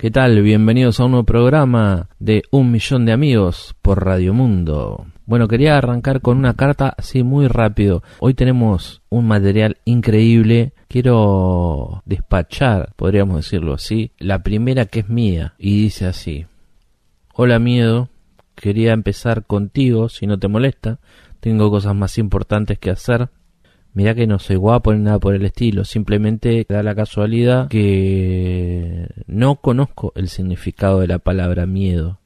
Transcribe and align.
¿Qué 0.00 0.10
tal? 0.10 0.40
Bienvenidos 0.40 0.98
a 0.98 1.04
un 1.04 1.10
nuevo 1.10 1.26
programa 1.26 2.08
de 2.18 2.42
Un 2.50 2.70
Millón 2.70 3.04
de 3.04 3.12
Amigos 3.12 3.76
por 3.82 4.02
Radio 4.02 4.32
Mundo. 4.32 5.04
Bueno, 5.26 5.46
quería 5.46 5.76
arrancar 5.76 6.22
con 6.22 6.38
una 6.38 6.54
carta 6.54 6.94
así 6.96 7.22
muy 7.22 7.48
rápido. 7.48 8.02
Hoy 8.18 8.32
tenemos 8.32 9.02
un 9.10 9.28
material 9.28 9.76
increíble. 9.84 10.72
Quiero 10.88 12.02
despachar, 12.06 12.94
podríamos 12.96 13.36
decirlo 13.36 13.74
así, 13.74 14.12
la 14.18 14.42
primera 14.42 14.86
que 14.86 15.00
es 15.00 15.10
mía 15.10 15.52
y 15.58 15.82
dice 15.82 16.06
así. 16.06 16.46
Hola 17.34 17.58
miedo, 17.58 18.08
quería 18.54 18.94
empezar 18.94 19.44
contigo, 19.44 20.08
si 20.08 20.26
no 20.26 20.38
te 20.38 20.48
molesta. 20.48 20.98
Tengo 21.40 21.70
cosas 21.70 21.94
más 21.94 22.16
importantes 22.16 22.78
que 22.78 22.88
hacer. 22.88 23.28
Mirá 23.92 24.14
que 24.14 24.26
no 24.26 24.38
soy 24.38 24.56
guapo 24.56 24.92
ni 24.92 25.00
nada 25.00 25.18
por 25.18 25.34
el 25.34 25.44
estilo, 25.44 25.84
simplemente 25.84 26.64
da 26.68 26.82
la 26.82 26.94
casualidad 26.94 27.68
que 27.68 29.08
no 29.26 29.56
conozco 29.56 30.12
el 30.14 30.28
significado 30.28 31.00
de 31.00 31.08
la 31.08 31.18
palabra 31.18 31.66
miedo. 31.66 32.18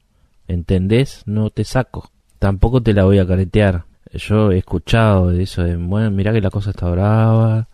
¿Entendés? 0.47 1.23
No 1.25 1.49
te 1.49 1.63
saco. 1.63 2.11
Tampoco 2.37 2.83
te 2.83 2.93
la 2.93 3.05
voy 3.05 3.17
a 3.17 3.25
caretear. 3.25 3.85
Yo 4.13 4.51
he 4.51 4.59
escuchado 4.59 5.29
de 5.29 5.43
eso 5.43 5.63
de, 5.63 5.75
bueno, 5.75 6.11
mirá 6.11 6.31
que 6.31 6.41
la 6.41 6.51
cosa 6.51 6.69
está 6.69 6.87
brava, 6.89 7.67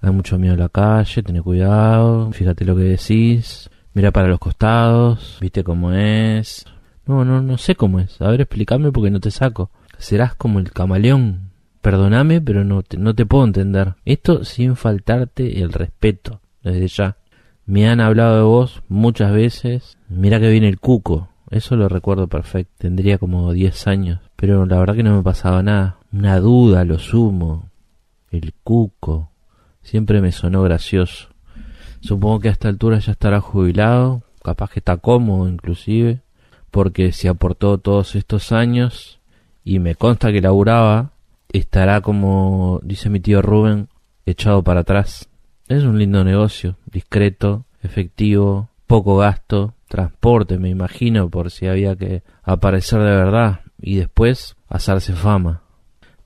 hay 0.00 0.10
mucho 0.12 0.38
miedo 0.38 0.54
en 0.54 0.60
la 0.60 0.68
calle, 0.68 1.22
ten 1.22 1.42
cuidado, 1.42 2.30
fíjate 2.32 2.64
lo 2.64 2.76
que 2.76 2.82
decís, 2.82 3.68
mira 3.92 4.10
para 4.10 4.28
los 4.28 4.38
costados, 4.38 5.38
viste 5.40 5.64
cómo 5.64 5.92
es. 5.92 6.64
No, 7.06 7.24
no, 7.24 7.42
no 7.42 7.58
sé 7.58 7.74
cómo 7.74 7.98
es. 7.98 8.20
A 8.20 8.28
ver, 8.28 8.42
explícame 8.42 8.92
porque 8.92 9.10
no 9.10 9.20
te 9.20 9.30
saco. 9.30 9.70
Serás 9.98 10.34
como 10.34 10.60
el 10.60 10.72
camaleón 10.72 11.51
Perdóname, 11.82 12.40
pero 12.40 12.64
no 12.64 12.84
te, 12.84 12.96
no 12.96 13.12
te 13.12 13.26
puedo 13.26 13.44
entender. 13.44 13.94
Esto 14.04 14.44
sin 14.44 14.76
faltarte 14.76 15.62
el 15.62 15.72
respeto, 15.72 16.40
desde 16.62 16.86
ya. 16.86 17.16
Me 17.66 17.88
han 17.88 18.00
hablado 18.00 18.36
de 18.36 18.42
vos 18.42 18.82
muchas 18.88 19.32
veces. 19.32 19.98
Mira 20.08 20.38
que 20.38 20.48
viene 20.48 20.68
el 20.68 20.78
cuco. 20.78 21.28
Eso 21.50 21.74
lo 21.74 21.88
recuerdo 21.88 22.28
perfecto. 22.28 22.72
Tendría 22.78 23.18
como 23.18 23.52
10 23.52 23.86
años. 23.88 24.20
Pero 24.36 24.64
la 24.64 24.78
verdad 24.78 24.94
que 24.94 25.02
no 25.02 25.16
me 25.16 25.22
pasaba 25.24 25.62
nada. 25.62 25.98
Una 26.12 26.38
duda, 26.38 26.84
lo 26.84 27.00
sumo. 27.00 27.68
El 28.30 28.54
cuco. 28.62 29.30
Siempre 29.82 30.20
me 30.20 30.30
sonó 30.30 30.62
gracioso. 30.62 31.28
Supongo 32.00 32.40
que 32.40 32.48
a 32.48 32.52
esta 32.52 32.68
altura 32.68 33.00
ya 33.00 33.12
estará 33.12 33.40
jubilado. 33.40 34.22
Capaz 34.42 34.70
que 34.70 34.78
está 34.78 34.98
cómodo 34.98 35.48
inclusive. 35.48 36.20
Porque 36.70 37.10
se 37.10 37.28
aportó 37.28 37.78
todos 37.78 38.14
estos 38.14 38.52
años. 38.52 39.20
Y 39.64 39.80
me 39.80 39.96
consta 39.96 40.30
que 40.30 40.40
laburaba 40.40 41.12
estará 41.52 42.00
como 42.00 42.80
dice 42.82 43.10
mi 43.10 43.20
tío 43.20 43.42
Rubén, 43.42 43.88
echado 44.26 44.62
para 44.62 44.80
atrás. 44.80 45.28
Es 45.68 45.84
un 45.84 45.98
lindo 45.98 46.24
negocio, 46.24 46.76
discreto, 46.86 47.64
efectivo, 47.82 48.68
poco 48.86 49.16
gasto, 49.16 49.74
transporte, 49.88 50.58
me 50.58 50.68
imagino, 50.68 51.28
por 51.28 51.50
si 51.50 51.66
había 51.66 51.96
que 51.96 52.22
aparecer 52.42 53.00
de 53.00 53.16
verdad 53.16 53.60
y 53.80 53.96
después 53.96 54.56
hacerse 54.68 55.12
fama. 55.12 55.62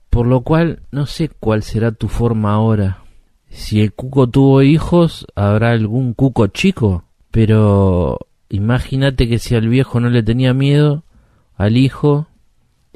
Por 0.09 0.27
lo 0.27 0.41
cual, 0.41 0.81
no 0.91 1.05
sé 1.05 1.29
cuál 1.29 1.63
será 1.63 1.91
tu 1.91 2.07
forma 2.07 2.53
ahora. 2.53 3.03
Si 3.49 3.81
el 3.81 3.93
cuco 3.93 4.27
tuvo 4.27 4.61
hijos, 4.61 5.25
habrá 5.35 5.71
algún 5.71 6.13
cuco 6.13 6.47
chico, 6.47 7.03
pero 7.31 8.19
imagínate 8.49 9.27
que 9.27 9.39
si 9.39 9.55
al 9.55 9.67
viejo 9.67 9.99
no 9.99 10.09
le 10.09 10.23
tenía 10.23 10.53
miedo, 10.53 11.03
al 11.55 11.77
hijo 11.77 12.27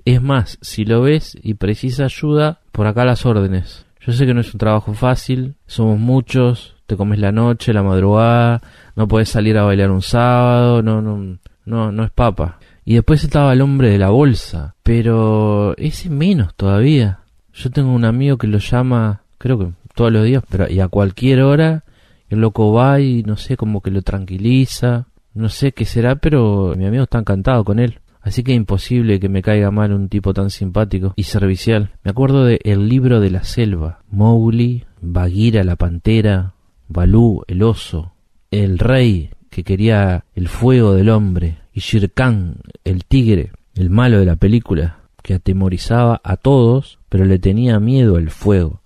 es 0.05 0.21
más, 0.21 0.57
si 0.61 0.85
lo 0.85 1.01
ves 1.01 1.37
y 1.41 1.55
precisa 1.55 2.05
ayuda, 2.05 2.59
por 2.71 2.87
acá 2.87 3.05
las 3.05 3.25
órdenes. 3.25 3.85
Yo 3.99 4.13
sé 4.13 4.25
que 4.25 4.33
no 4.33 4.41
es 4.41 4.53
un 4.53 4.59
trabajo 4.59 4.93
fácil, 4.93 5.55
somos 5.67 5.99
muchos, 5.99 6.75
te 6.87 6.97
comes 6.97 7.19
la 7.19 7.31
noche, 7.31 7.73
la 7.73 7.83
madrugada, 7.83 8.61
no 8.95 9.07
puedes 9.07 9.29
salir 9.29 9.57
a 9.57 9.63
bailar 9.63 9.91
un 9.91 10.01
sábado, 10.01 10.81
no, 10.81 11.01
no, 11.01 11.37
no, 11.65 11.91
no 11.91 12.03
es 12.03 12.11
papa. 12.11 12.59
Y 12.83 12.95
después 12.95 13.23
estaba 13.23 13.53
el 13.53 13.61
hombre 13.61 13.89
de 13.89 13.99
la 13.99 14.09
bolsa, 14.09 14.75
pero 14.83 15.77
ese 15.77 16.09
menos 16.09 16.55
todavía. 16.55 17.19
Yo 17.53 17.69
tengo 17.69 17.93
un 17.93 18.05
amigo 18.05 18.37
que 18.37 18.47
lo 18.47 18.57
llama, 18.57 19.21
creo 19.37 19.59
que 19.59 19.67
todos 19.93 20.11
los 20.11 20.25
días, 20.25 20.43
pero 20.49 20.69
y 20.69 20.79
a 20.79 20.87
cualquier 20.87 21.41
hora, 21.41 21.83
el 22.29 22.41
loco 22.41 22.73
va 22.73 22.99
y 22.99 23.23
no 23.23 23.37
sé, 23.37 23.55
como 23.55 23.81
que 23.81 23.91
lo 23.91 24.01
tranquiliza, 24.01 25.05
no 25.33 25.47
sé 25.47 25.71
qué 25.71 25.85
será, 25.85 26.15
pero 26.15 26.73
mi 26.75 26.85
amigo 26.85 27.03
está 27.03 27.19
encantado 27.19 27.63
con 27.63 27.79
él. 27.79 28.00
Así 28.21 28.43
que 28.43 28.53
imposible 28.53 29.19
que 29.19 29.29
me 29.29 29.41
caiga 29.41 29.71
mal 29.71 29.93
un 29.93 30.07
tipo 30.07 30.33
tan 30.33 30.49
simpático 30.49 31.13
y 31.15 31.23
servicial. 31.23 31.91
Me 32.03 32.11
acuerdo 32.11 32.45
de 32.45 32.59
El 32.63 32.87
libro 32.87 33.19
de 33.19 33.31
la 33.31 33.43
selva, 33.43 34.03
Mowgli, 34.09 34.85
Bagheera 35.01 35.63
la 35.63 35.75
pantera, 35.75 36.53
Balú 36.87 37.43
el 37.47 37.63
oso, 37.63 38.13
el 38.51 38.77
rey 38.77 39.31
que 39.49 39.63
quería 39.63 40.25
el 40.35 40.47
fuego 40.47 40.93
del 40.93 41.09
hombre 41.09 41.57
y 41.73 41.79
Shere 41.79 42.09
Khan 42.09 42.57
el 42.83 43.05
tigre, 43.05 43.51
el 43.75 43.89
malo 43.89 44.19
de 44.19 44.25
la 44.25 44.35
película, 44.35 44.99
que 45.23 45.35
atemorizaba 45.35 46.21
a 46.23 46.37
todos, 46.37 46.99
pero 47.09 47.25
le 47.25 47.39
tenía 47.39 47.79
miedo 47.79 48.17
al 48.17 48.29
fuego, 48.29 48.81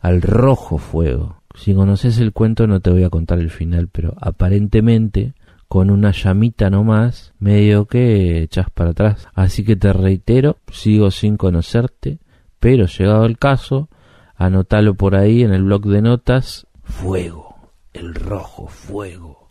al 0.00 0.22
rojo 0.22 0.78
fuego. 0.78 1.42
Si 1.54 1.74
conoces 1.74 2.18
el 2.18 2.32
cuento 2.32 2.66
no 2.66 2.80
te 2.80 2.90
voy 2.90 3.04
a 3.04 3.10
contar 3.10 3.38
el 3.38 3.50
final, 3.50 3.88
pero 3.88 4.14
aparentemente 4.20 5.34
con 5.68 5.90
una 5.90 6.12
llamita 6.12 6.70
nomás, 6.70 7.34
medio 7.38 7.86
que 7.86 8.42
echas 8.42 8.70
para 8.70 8.90
atrás. 8.90 9.28
Así 9.34 9.64
que 9.64 9.76
te 9.76 9.92
reitero, 9.92 10.58
sigo 10.70 11.10
sin 11.10 11.36
conocerte, 11.36 12.18
pero 12.60 12.86
llegado 12.86 13.24
el 13.26 13.38
caso, 13.38 13.88
anótalo 14.34 14.94
por 14.94 15.16
ahí 15.16 15.42
en 15.42 15.52
el 15.52 15.64
blog 15.64 15.86
de 15.86 16.02
notas, 16.02 16.66
fuego, 16.82 17.72
el 17.92 18.14
rojo 18.14 18.66
fuego. 18.68 19.50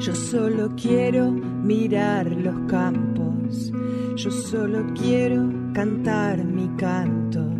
Yo 0.00 0.16
solo 0.16 0.74
quiero 0.74 1.30
mirar 1.30 2.26
los 2.26 2.58
campos, 2.68 3.72
yo 4.16 4.30
solo 4.32 4.84
quiero 4.94 5.48
cantar 5.72 6.42
mi 6.44 6.68
canto 6.76 7.51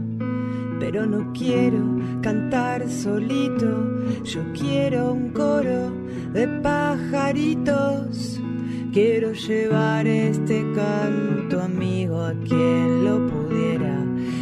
pero 0.82 1.06
no 1.06 1.32
quiero 1.32 1.78
cantar 2.22 2.90
solito, 2.90 3.70
yo 4.24 4.40
quiero 4.52 5.12
un 5.12 5.30
coro 5.30 5.92
de 6.32 6.48
pajaritos. 6.60 8.40
Quiero 8.92 9.32
llevar 9.32 10.08
este 10.08 10.66
canto 10.74 11.62
amigo 11.62 12.20
a 12.20 12.32
quien 12.32 13.04
lo 13.04 13.24
pudiera 13.28 13.96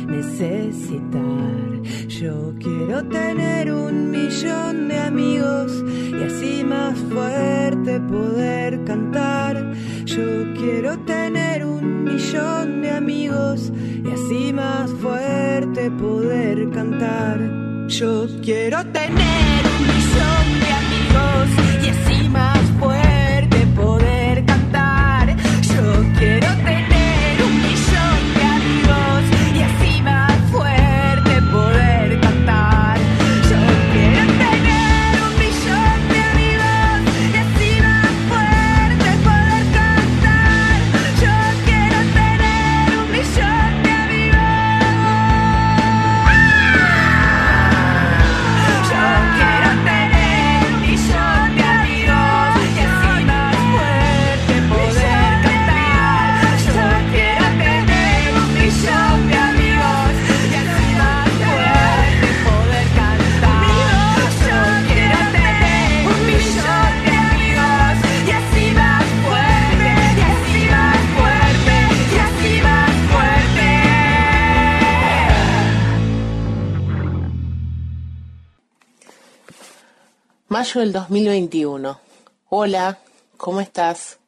necesitar. 0.08 1.82
Yo 2.08 2.54
quiero 2.58 3.04
tener 3.08 3.70
un 3.70 4.10
millón 4.10 4.88
de 4.88 4.98
amigos 4.98 5.84
y 5.86 6.22
así 6.24 6.64
más 6.64 6.98
fuerte 7.12 8.00
poder 8.00 8.82
cantar. 8.84 9.74
Yo 10.06 10.54
quiero 10.54 10.98
tener 11.00 11.66
un 11.66 12.04
millón 12.04 12.80
de 12.80 12.90
amigos 12.92 13.70
y 14.02 14.10
así 14.10 14.52
más 14.54 14.90
fuerte 14.94 15.69
poder 15.88 16.68
cantar. 16.70 17.38
Yo 17.88 18.26
quiero 18.42 18.84
tener 18.86 19.64
un 19.66 19.86
millón 19.86 20.60
de 20.60 20.79
Mayo 80.60 80.80
del 80.82 80.92
2021. 80.92 82.00
Hola, 82.50 82.98
¿cómo 83.38 83.62
estás? 83.62 84.18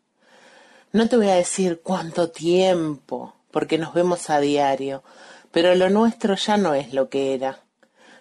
No 0.90 1.06
te 1.06 1.18
voy 1.18 1.28
a 1.28 1.34
decir 1.34 1.82
cuánto 1.84 2.30
tiempo, 2.30 3.34
porque 3.50 3.76
nos 3.76 3.92
vemos 3.92 4.30
a 4.30 4.40
diario, 4.40 5.02
pero 5.50 5.74
lo 5.74 5.90
nuestro 5.90 6.34
ya 6.36 6.56
no 6.56 6.72
es 6.72 6.94
lo 6.94 7.10
que 7.10 7.34
era. 7.34 7.60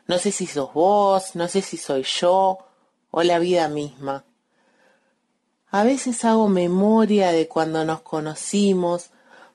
No 0.07 0.17
sé 0.17 0.33
si 0.33 0.45
sos 0.45 0.73
vos, 0.73 1.35
no 1.37 1.47
sé 1.47 1.61
si 1.61 1.77
soy 1.77 2.03
yo 2.03 2.57
o 3.11 3.23
la 3.23 3.39
vida 3.39 3.69
misma. 3.69 4.25
A 5.69 5.83
veces 5.85 6.25
hago 6.25 6.49
memoria 6.49 7.31
de 7.31 7.47
cuando 7.47 7.85
nos 7.85 8.01
conocimos, 8.01 9.11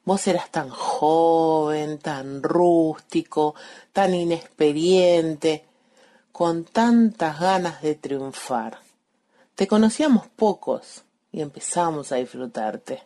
vos 0.06 0.26
eras 0.26 0.50
tan 0.50 0.70
joven, 0.70 1.99
tan 1.99 2.43
rústico, 2.43 3.55
tan 3.93 4.14
inexperiente, 4.14 5.65
con 6.37 6.65
tantas 6.65 7.41
ganas 7.41 7.81
de 7.81 7.94
triunfar. 7.94 8.81
Te 9.55 9.67
conocíamos 9.67 10.27
pocos 10.27 11.03
y 11.33 11.41
empezamos 11.41 12.12
a 12.12 12.17
disfrutarte. 12.17 13.05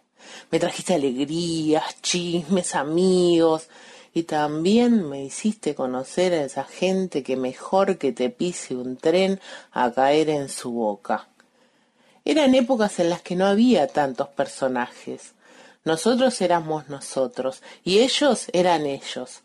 Me 0.51 0.59
trajiste 0.59 0.95
alegrías, 0.95 2.03
chismes, 2.03 2.75
amigos, 2.75 3.69
y 4.13 4.25
también 4.25 5.09
me 5.09 5.23
hiciste 5.23 5.77
conocer 5.77 6.33
a 6.33 6.43
esa 6.43 6.65
gente 6.65 7.23
que 7.23 7.37
mejor 7.37 7.99
que 7.99 8.11
te 8.11 8.31
pise 8.31 8.75
un 8.75 8.97
tren 8.97 9.39
a 9.71 9.93
caer 9.93 10.29
en 10.29 10.49
su 10.49 10.73
boca. 10.73 11.29
Eran 12.25 12.57
épocas 12.57 12.99
en 12.99 13.11
las 13.11 13.23
que 13.23 13.37
no 13.37 13.47
había 13.47 13.87
tantos 13.87 14.27
personajes. 14.31 15.35
Nosotros 15.85 16.41
éramos 16.41 16.89
nosotros 16.89 17.63
y 17.85 18.01
ellos 18.01 18.47
eran 18.53 18.87
ellos. 18.87 19.43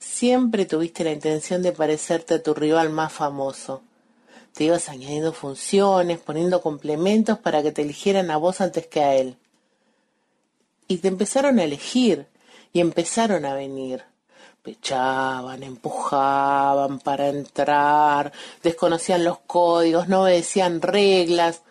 Siempre 0.00 0.64
tuviste 0.64 1.04
la 1.04 1.12
intención 1.12 1.62
de 1.62 1.72
parecerte 1.72 2.34
a 2.34 2.42
tu 2.42 2.54
rival 2.54 2.88
más 2.88 3.12
famoso. 3.12 3.82
Te 4.54 4.64
ibas 4.64 4.88
añadiendo 4.88 5.34
funciones, 5.34 6.18
poniendo 6.18 6.62
complementos 6.62 7.38
para 7.38 7.62
que 7.62 7.70
te 7.70 7.82
eligieran 7.82 8.30
a 8.30 8.38
vos 8.38 8.62
antes 8.62 8.86
que 8.86 9.02
a 9.02 9.14
él. 9.14 9.36
Y 10.88 10.98
te 10.98 11.08
empezaron 11.08 11.58
a 11.58 11.64
elegir 11.64 12.26
y 12.72 12.80
empezaron 12.80 13.44
a 13.44 13.54
venir. 13.54 14.02
Pechaban, 14.62 15.62
empujaban 15.62 16.98
para 16.98 17.28
entrar, 17.28 18.32
desconocían 18.62 19.22
los 19.22 19.38
códigos, 19.40 20.08
no 20.08 20.22
obedecían 20.22 20.80
reglas, 20.80 21.62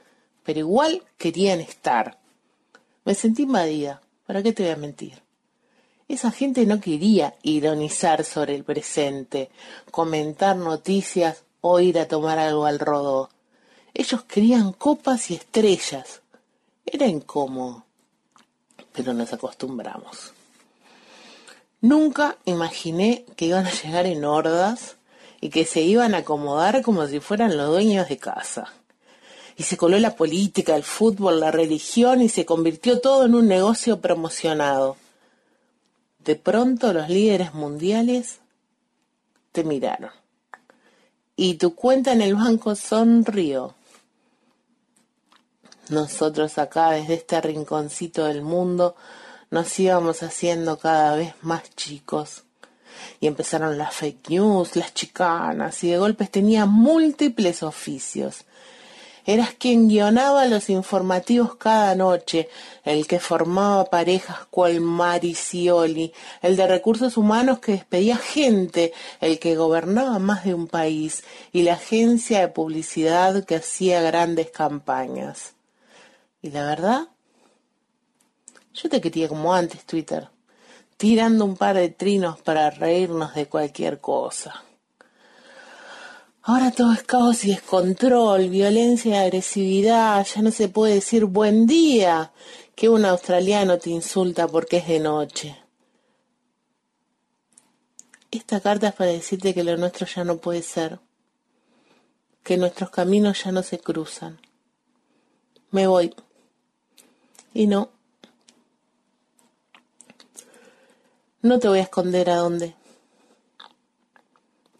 pero 0.43 0.59
igual 0.59 1.03
querían 1.17 1.61
estar. 1.61 2.19
Me 3.05 3.15
sentí 3.15 3.43
invadida, 3.43 4.01
¿para 4.25 4.43
qué 4.43 4.53
te 4.53 4.63
voy 4.63 4.71
a 4.71 4.75
mentir? 4.75 5.28
Esa 6.09 6.31
gente 6.31 6.65
no 6.65 6.81
quería 6.81 7.35
ironizar 7.43 8.25
sobre 8.25 8.55
el 8.55 8.63
presente, 8.63 9.51
comentar 9.91 10.55
noticias 10.55 11.43
o 11.61 11.79
ir 11.79 11.99
a 11.99 12.07
tomar 12.07 12.39
algo 12.39 12.65
al 12.65 12.79
rodó. 12.79 13.29
Ellos 13.93 14.23
querían 14.23 14.73
copas 14.73 15.29
y 15.29 15.35
estrellas. 15.35 16.21
Era 16.83 17.05
incómodo, 17.05 17.85
pero 18.91 19.13
nos 19.13 19.31
acostumbramos. 19.33 20.33
Nunca 21.79 22.37
imaginé 22.45 23.23
que 23.35 23.45
iban 23.45 23.67
a 23.67 23.71
llegar 23.71 24.07
en 24.07 24.25
hordas 24.25 24.95
y 25.41 25.49
que 25.49 25.63
se 25.63 25.81
iban 25.81 26.15
a 26.15 26.19
acomodar 26.19 26.81
como 26.81 27.05
si 27.05 27.19
fueran 27.19 27.55
los 27.55 27.69
dueños 27.69 28.09
de 28.09 28.17
casa. 28.17 28.73
Y 29.57 29.63
se 29.63 29.77
coló 29.77 29.99
la 29.99 30.15
política, 30.15 30.75
el 30.75 30.83
fútbol, 30.83 31.39
la 31.39 31.51
religión 31.51 32.19
y 32.23 32.29
se 32.29 32.47
convirtió 32.47 32.99
todo 32.99 33.25
en 33.25 33.35
un 33.35 33.47
negocio 33.47 34.01
promocionado. 34.01 34.97
De 36.19 36.35
pronto 36.35 36.93
los 36.93 37.09
líderes 37.09 37.53
mundiales 37.53 38.39
te 39.51 39.63
miraron. 39.63 40.11
Y 41.35 41.55
tu 41.55 41.73
cuenta 41.73 42.11
en 42.11 42.21
el 42.21 42.35
banco 42.35 42.75
sonrió. 42.75 43.75
Nosotros 45.89 46.57
acá, 46.57 46.91
desde 46.91 47.15
este 47.15 47.41
rinconcito 47.41 48.25
del 48.25 48.41
mundo, 48.41 48.95
nos 49.49 49.79
íbamos 49.79 50.21
haciendo 50.21 50.77
cada 50.77 51.15
vez 51.15 51.33
más 51.41 51.73
chicos. 51.75 52.43
Y 53.19 53.27
empezaron 53.27 53.77
las 53.77 53.95
fake 53.95 54.29
news, 54.29 54.75
las 54.75 54.93
chicanas, 54.93 55.83
y 55.83 55.91
de 55.91 55.97
golpes 55.97 56.29
tenía 56.29 56.65
múltiples 56.65 57.63
oficios. 57.63 58.45
Eras 59.25 59.53
quien 59.53 59.89
guionaba 59.89 60.45
los 60.45 60.69
informativos 60.69 61.55
cada 61.55 61.93
noche, 61.95 62.49
el 62.83 63.07
que 63.07 63.19
formaba 63.19 63.85
parejas 63.85 64.37
cual 64.49 64.81
Maricioli, 64.81 66.13
el 66.41 66.55
de 66.55 66.67
recursos 66.67 67.17
humanos 67.17 67.59
que 67.59 67.73
despedía 67.73 68.17
gente, 68.17 68.93
el 69.21 69.39
que 69.39 69.55
gobernaba 69.55 70.19
más 70.19 70.45
de 70.45 70.53
un 70.53 70.67
país, 70.67 71.23
y 71.51 71.63
la 71.63 71.73
agencia 71.73 72.39
de 72.39 72.47
publicidad 72.47 73.43
que 73.45 73.55
hacía 73.55 74.01
grandes 74.01 74.49
campañas. 74.51 75.53
Y 76.41 76.51
la 76.51 76.65
verdad, 76.65 77.07
yo 78.73 78.89
te 78.89 79.01
quería 79.01 79.27
como 79.27 79.53
antes, 79.53 79.85
Twitter, 79.85 80.29
tirando 80.97 81.43
un 81.45 81.57
par 81.57 81.75
de 81.75 81.89
trinos 81.89 82.39
para 82.41 82.69
reírnos 82.69 83.35
de 83.35 83.45
cualquier 83.47 83.99
cosa. 83.99 84.63
Ahora 86.41 86.71
todo 86.71 86.93
es 86.93 87.03
caos 87.03 87.43
y 87.45 87.49
descontrol, 87.49 88.49
violencia 88.49 89.11
y 89.11 89.25
agresividad, 89.25 90.25
ya 90.25 90.41
no 90.41 90.51
se 90.51 90.69
puede 90.69 90.95
decir 90.95 91.25
buen 91.25 91.67
día 91.67 92.31
que 92.75 92.89
un 92.89 93.05
australiano 93.05 93.77
te 93.77 93.89
insulta 93.89 94.47
porque 94.47 94.77
es 94.77 94.87
de 94.87 94.99
noche. 94.99 95.57
Esta 98.31 98.59
carta 98.61 98.89
es 98.89 98.93
para 98.93 99.11
decirte 99.11 99.53
que 99.53 99.63
lo 99.63 99.75
nuestro 99.77 100.07
ya 100.07 100.23
no 100.23 100.37
puede 100.37 100.61
ser, 100.61 100.99
que 102.43 102.57
nuestros 102.57 102.89
caminos 102.89 103.43
ya 103.43 103.51
no 103.51 103.63
se 103.63 103.79
cruzan. 103.79 104.39
Me 105.71 105.87
voy. 105.87 106.15
Y 107.53 107.67
no, 107.67 107.89
No 111.41 111.57
te 111.57 111.69
voy 111.69 111.79
a 111.79 111.83
esconder 111.83 112.29
a 112.29 112.35
dónde. 112.35 112.75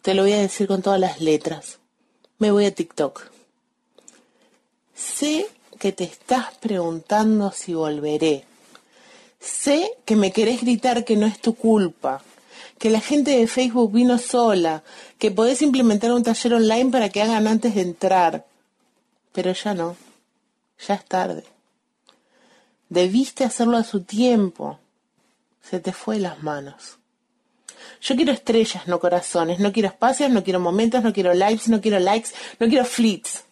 Te 0.02 0.14
lo 0.14 0.22
voy 0.22 0.32
a 0.32 0.40
decir 0.40 0.66
con 0.66 0.82
todas 0.82 0.98
las 0.98 1.20
letras. 1.20 1.78
Me 2.38 2.50
voy 2.50 2.64
a 2.64 2.74
TikTok. 2.74 3.30
Sé 4.94 5.46
que 5.78 5.92
te 5.92 6.04
estás 6.04 6.54
preguntando 6.58 7.52
si 7.52 7.74
volveré. 7.74 8.44
Sé 9.40 9.92
que 10.04 10.16
me 10.16 10.32
querés 10.32 10.62
gritar 10.62 11.04
que 11.04 11.16
no 11.16 11.26
es 11.26 11.40
tu 11.40 11.54
culpa, 11.54 12.22
que 12.78 12.90
la 12.90 13.00
gente 13.00 13.32
de 13.38 13.46
Facebook 13.46 13.92
vino 13.92 14.18
sola, 14.18 14.82
que 15.18 15.30
podés 15.30 15.62
implementar 15.62 16.12
un 16.12 16.22
taller 16.22 16.54
online 16.54 16.90
para 16.90 17.08
que 17.08 17.22
hagan 17.22 17.46
antes 17.46 17.74
de 17.74 17.82
entrar. 17.82 18.46
Pero 19.32 19.52
ya 19.52 19.74
no, 19.74 19.96
ya 20.86 20.94
es 20.94 21.04
tarde. 21.04 21.44
Debiste 22.88 23.44
hacerlo 23.44 23.76
a 23.76 23.84
su 23.84 24.02
tiempo 24.02 24.78
se 25.62 25.78
te 25.78 25.92
fue 25.92 26.18
las 26.18 26.42
manos. 26.42 26.99
Yo 28.00 28.16
quiero 28.16 28.32
estrellas, 28.32 28.86
no 28.86 29.00
corazones. 29.00 29.58
No 29.60 29.72
quiero 29.72 29.88
espacios, 29.88 30.30
no 30.30 30.42
quiero 30.42 30.60
momentos, 30.60 31.02
no 31.02 31.12
quiero 31.12 31.34
likes, 31.34 31.64
no 31.68 31.80
quiero 31.80 31.98
likes, 31.98 32.30
no 32.58 32.68
quiero 32.68 32.84
flits. 32.84 33.44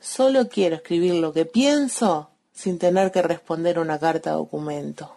Solo 0.00 0.48
quiero 0.48 0.76
escribir 0.76 1.14
lo 1.14 1.32
que 1.32 1.46
pienso 1.46 2.30
sin 2.52 2.78
tener 2.78 3.12
que 3.12 3.22
responder 3.22 3.78
una 3.78 3.98
carta 3.98 4.32
documento. 4.32 5.16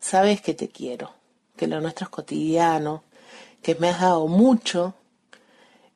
Sabes 0.00 0.40
que 0.40 0.54
te 0.54 0.68
quiero, 0.68 1.12
que 1.56 1.66
lo 1.66 1.80
nuestro 1.80 2.04
es 2.04 2.10
cotidiano, 2.10 3.04
que 3.62 3.74
me 3.76 3.88
has 3.88 4.00
dado 4.00 4.26
mucho 4.26 4.94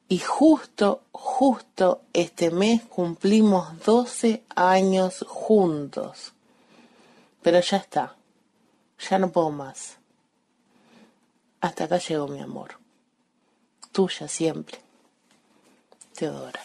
y 0.09 0.19
justo, 0.19 1.03
justo 1.13 2.01
este 2.15 2.51
mes 2.51 2.83
cumplimos 2.85 3.85
12 3.85 4.43
años 4.55 5.25
juntos. 5.29 6.33
Pero 7.43 7.61
ya 7.61 7.77
está, 7.77 8.17
ya 9.11 9.19
no 9.19 9.31
puedo 9.31 9.51
más. 9.51 9.98
Hasta 11.61 11.85
acá 11.85 11.99
llegó 11.99 12.29
mi 12.29 12.41
amor. 12.41 12.79
Tuya 13.93 14.29
siempre. 14.29 14.79
Teodora. 16.15 16.61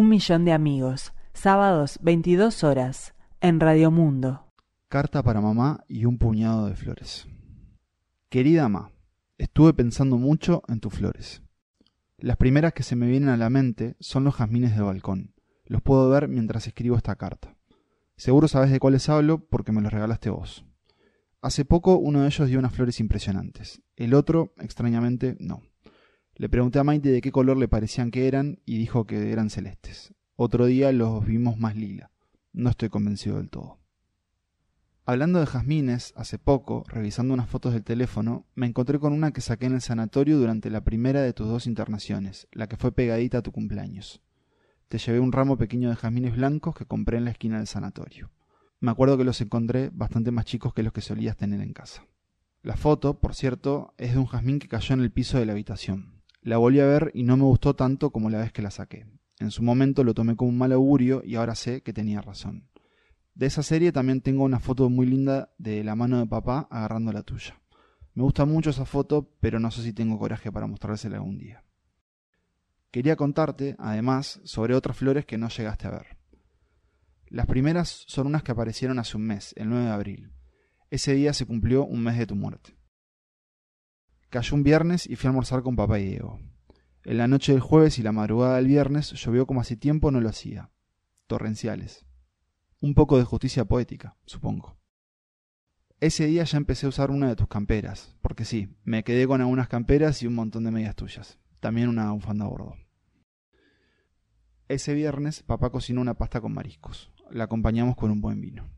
Un 0.00 0.08
millón 0.08 0.46
de 0.46 0.52
amigos, 0.52 1.12
sábados 1.34 1.98
22 2.00 2.64
horas, 2.64 3.12
en 3.42 3.60
Radio 3.60 3.90
Mundo. 3.90 4.46
Carta 4.88 5.22
para 5.22 5.42
mamá 5.42 5.84
y 5.88 6.06
un 6.06 6.16
puñado 6.16 6.68
de 6.68 6.74
flores. 6.74 7.28
Querida 8.30 8.66
mamá, 8.70 8.92
estuve 9.36 9.74
pensando 9.74 10.16
mucho 10.16 10.62
en 10.68 10.80
tus 10.80 10.94
flores. 10.94 11.42
Las 12.16 12.38
primeras 12.38 12.72
que 12.72 12.82
se 12.82 12.96
me 12.96 13.08
vienen 13.08 13.28
a 13.28 13.36
la 13.36 13.50
mente 13.50 13.96
son 14.00 14.24
los 14.24 14.36
jazmines 14.36 14.74
de 14.74 14.80
balcón. 14.80 15.34
Los 15.66 15.82
puedo 15.82 16.08
ver 16.08 16.28
mientras 16.28 16.66
escribo 16.66 16.96
esta 16.96 17.16
carta. 17.16 17.54
Seguro 18.16 18.48
sabes 18.48 18.70
de 18.70 18.80
cuáles 18.80 19.06
hablo 19.10 19.46
porque 19.50 19.70
me 19.70 19.82
los 19.82 19.92
regalaste 19.92 20.30
vos. 20.30 20.64
Hace 21.42 21.66
poco 21.66 21.98
uno 21.98 22.22
de 22.22 22.28
ellos 22.28 22.48
dio 22.48 22.58
unas 22.58 22.72
flores 22.72 23.00
impresionantes. 23.00 23.82
El 23.96 24.14
otro, 24.14 24.54
extrañamente, 24.60 25.36
no. 25.40 25.60
Le 26.40 26.48
pregunté 26.48 26.78
a 26.78 26.84
Maite 26.84 27.10
de 27.10 27.20
qué 27.20 27.32
color 27.32 27.58
le 27.58 27.68
parecían 27.68 28.10
que 28.10 28.26
eran 28.26 28.60
y 28.64 28.78
dijo 28.78 29.04
que 29.04 29.30
eran 29.30 29.50
celestes. 29.50 30.14
Otro 30.36 30.64
día 30.64 30.90
los 30.90 31.26
vimos 31.26 31.58
más 31.58 31.76
lila. 31.76 32.12
No 32.54 32.70
estoy 32.70 32.88
convencido 32.88 33.36
del 33.36 33.50
todo. 33.50 33.78
Hablando 35.04 35.38
de 35.38 35.44
jazmines, 35.44 36.14
hace 36.16 36.38
poco, 36.38 36.86
revisando 36.88 37.34
unas 37.34 37.50
fotos 37.50 37.74
del 37.74 37.84
teléfono, 37.84 38.46
me 38.54 38.64
encontré 38.64 38.98
con 38.98 39.12
una 39.12 39.32
que 39.32 39.42
saqué 39.42 39.66
en 39.66 39.74
el 39.74 39.82
sanatorio 39.82 40.38
durante 40.38 40.70
la 40.70 40.82
primera 40.82 41.20
de 41.20 41.34
tus 41.34 41.46
dos 41.46 41.66
internaciones, 41.66 42.48
la 42.52 42.68
que 42.68 42.78
fue 42.78 42.90
pegadita 42.90 43.36
a 43.36 43.42
tu 43.42 43.52
cumpleaños. 43.52 44.22
Te 44.88 44.96
llevé 44.96 45.20
un 45.20 45.32
ramo 45.32 45.58
pequeño 45.58 45.90
de 45.90 45.96
jazmines 45.96 46.34
blancos 46.34 46.74
que 46.74 46.86
compré 46.86 47.18
en 47.18 47.26
la 47.26 47.32
esquina 47.32 47.58
del 47.58 47.66
sanatorio. 47.66 48.30
Me 48.80 48.90
acuerdo 48.90 49.18
que 49.18 49.24
los 49.24 49.42
encontré 49.42 49.90
bastante 49.92 50.30
más 50.30 50.46
chicos 50.46 50.72
que 50.72 50.84
los 50.84 50.94
que 50.94 51.02
solías 51.02 51.36
tener 51.36 51.60
en 51.60 51.74
casa. 51.74 52.06
La 52.62 52.78
foto, 52.78 53.20
por 53.20 53.34
cierto, 53.34 53.92
es 53.98 54.14
de 54.14 54.18
un 54.18 54.24
jazmín 54.24 54.58
que 54.58 54.68
cayó 54.68 54.94
en 54.94 55.02
el 55.02 55.12
piso 55.12 55.38
de 55.38 55.44
la 55.44 55.52
habitación. 55.52 56.19
La 56.42 56.56
volví 56.56 56.80
a 56.80 56.86
ver 56.86 57.10
y 57.12 57.22
no 57.22 57.36
me 57.36 57.44
gustó 57.44 57.74
tanto 57.74 58.10
como 58.10 58.30
la 58.30 58.38
vez 58.38 58.52
que 58.52 58.62
la 58.62 58.70
saqué. 58.70 59.06
En 59.38 59.50
su 59.50 59.62
momento 59.62 60.04
lo 60.04 60.14
tomé 60.14 60.36
como 60.36 60.50
un 60.50 60.58
mal 60.58 60.72
augurio 60.72 61.22
y 61.24 61.34
ahora 61.34 61.54
sé 61.54 61.82
que 61.82 61.92
tenía 61.92 62.22
razón. 62.22 62.68
De 63.34 63.46
esa 63.46 63.62
serie 63.62 63.92
también 63.92 64.20
tengo 64.20 64.44
una 64.44 64.58
foto 64.58 64.88
muy 64.88 65.06
linda 65.06 65.52
de 65.58 65.84
la 65.84 65.94
mano 65.96 66.18
de 66.18 66.26
papá 66.26 66.66
agarrando 66.70 67.12
la 67.12 67.22
tuya. 67.22 67.60
Me 68.14 68.22
gusta 68.22 68.44
mucho 68.44 68.70
esa 68.70 68.84
foto, 68.84 69.30
pero 69.40 69.60
no 69.60 69.70
sé 69.70 69.82
si 69.82 69.92
tengo 69.92 70.18
coraje 70.18 70.50
para 70.50 70.66
mostrársela 70.66 71.16
algún 71.16 71.38
día. 71.38 71.62
Quería 72.90 73.16
contarte, 73.16 73.76
además, 73.78 74.40
sobre 74.44 74.74
otras 74.74 74.96
flores 74.96 75.24
que 75.26 75.38
no 75.38 75.48
llegaste 75.48 75.86
a 75.86 75.92
ver. 75.92 76.18
Las 77.28 77.46
primeras 77.46 78.04
son 78.08 78.26
unas 78.26 78.42
que 78.42 78.52
aparecieron 78.52 78.98
hace 78.98 79.16
un 79.16 79.26
mes, 79.26 79.54
el 79.56 79.68
9 79.68 79.84
de 79.84 79.90
abril. 79.90 80.32
Ese 80.90 81.14
día 81.14 81.32
se 81.32 81.46
cumplió 81.46 81.84
un 81.84 82.02
mes 82.02 82.18
de 82.18 82.26
tu 82.26 82.34
muerte. 82.34 82.79
Cayó 84.30 84.54
un 84.54 84.62
viernes 84.62 85.08
y 85.10 85.16
fui 85.16 85.26
a 85.26 85.30
almorzar 85.30 85.62
con 85.62 85.74
papá 85.74 85.98
y 85.98 86.06
Diego. 86.06 86.38
En 87.04 87.18
la 87.18 87.26
noche 87.26 87.50
del 87.50 87.60
jueves 87.60 87.98
y 87.98 88.04
la 88.04 88.12
madrugada 88.12 88.56
del 88.56 88.68
viernes 88.68 89.10
llovió 89.12 89.44
como 89.44 89.60
hace 89.60 89.76
tiempo 89.76 90.12
no 90.12 90.20
lo 90.20 90.28
hacía. 90.28 90.70
Torrenciales. 91.26 92.06
Un 92.80 92.94
poco 92.94 93.18
de 93.18 93.24
justicia 93.24 93.64
poética, 93.64 94.16
supongo. 94.26 94.78
Ese 95.98 96.26
día 96.26 96.44
ya 96.44 96.58
empecé 96.58 96.86
a 96.86 96.90
usar 96.90 97.10
una 97.10 97.28
de 97.28 97.34
tus 97.34 97.48
camperas, 97.48 98.16
porque 98.22 98.44
sí, 98.44 98.68
me 98.84 99.02
quedé 99.02 99.26
con 99.26 99.40
algunas 99.40 99.68
camperas 99.68 100.22
y 100.22 100.28
un 100.28 100.34
montón 100.34 100.62
de 100.62 100.70
medias 100.70 100.94
tuyas. 100.94 101.40
También 101.58 101.88
una 101.88 102.12
bufanda 102.12 102.44
a 102.44 102.48
bordo. 102.48 102.76
Ese 104.68 104.94
viernes 104.94 105.42
papá 105.42 105.70
cocinó 105.70 106.00
una 106.00 106.14
pasta 106.14 106.40
con 106.40 106.54
mariscos. 106.54 107.10
La 107.30 107.44
acompañamos 107.44 107.96
con 107.96 108.12
un 108.12 108.20
buen 108.20 108.40
vino. 108.40 108.70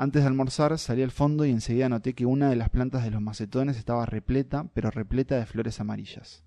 Antes 0.00 0.22
de 0.22 0.28
almorzar 0.28 0.78
salí 0.78 1.02
al 1.02 1.10
fondo 1.10 1.44
y 1.44 1.50
enseguida 1.50 1.90
noté 1.90 2.14
que 2.14 2.24
una 2.24 2.48
de 2.48 2.56
las 2.56 2.70
plantas 2.70 3.04
de 3.04 3.10
los 3.10 3.20
macetones 3.20 3.76
estaba 3.76 4.06
repleta, 4.06 4.64
pero 4.72 4.90
repleta 4.90 5.36
de 5.36 5.44
flores 5.44 5.78
amarillas. 5.78 6.42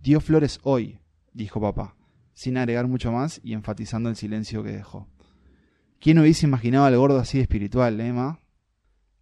Dio 0.00 0.20
flores 0.20 0.60
hoy, 0.62 1.00
dijo 1.32 1.60
papá, 1.60 1.96
sin 2.34 2.56
agregar 2.56 2.86
mucho 2.86 3.10
más 3.10 3.40
y 3.42 3.54
enfatizando 3.54 4.08
el 4.08 4.14
silencio 4.14 4.62
que 4.62 4.70
dejó. 4.70 5.08
¿Quién 5.98 6.20
hubiese 6.20 6.46
imaginado 6.46 6.84
al 6.84 6.96
gordo 6.96 7.18
así 7.18 7.40
espiritual, 7.40 8.00
Emma? 8.00 8.38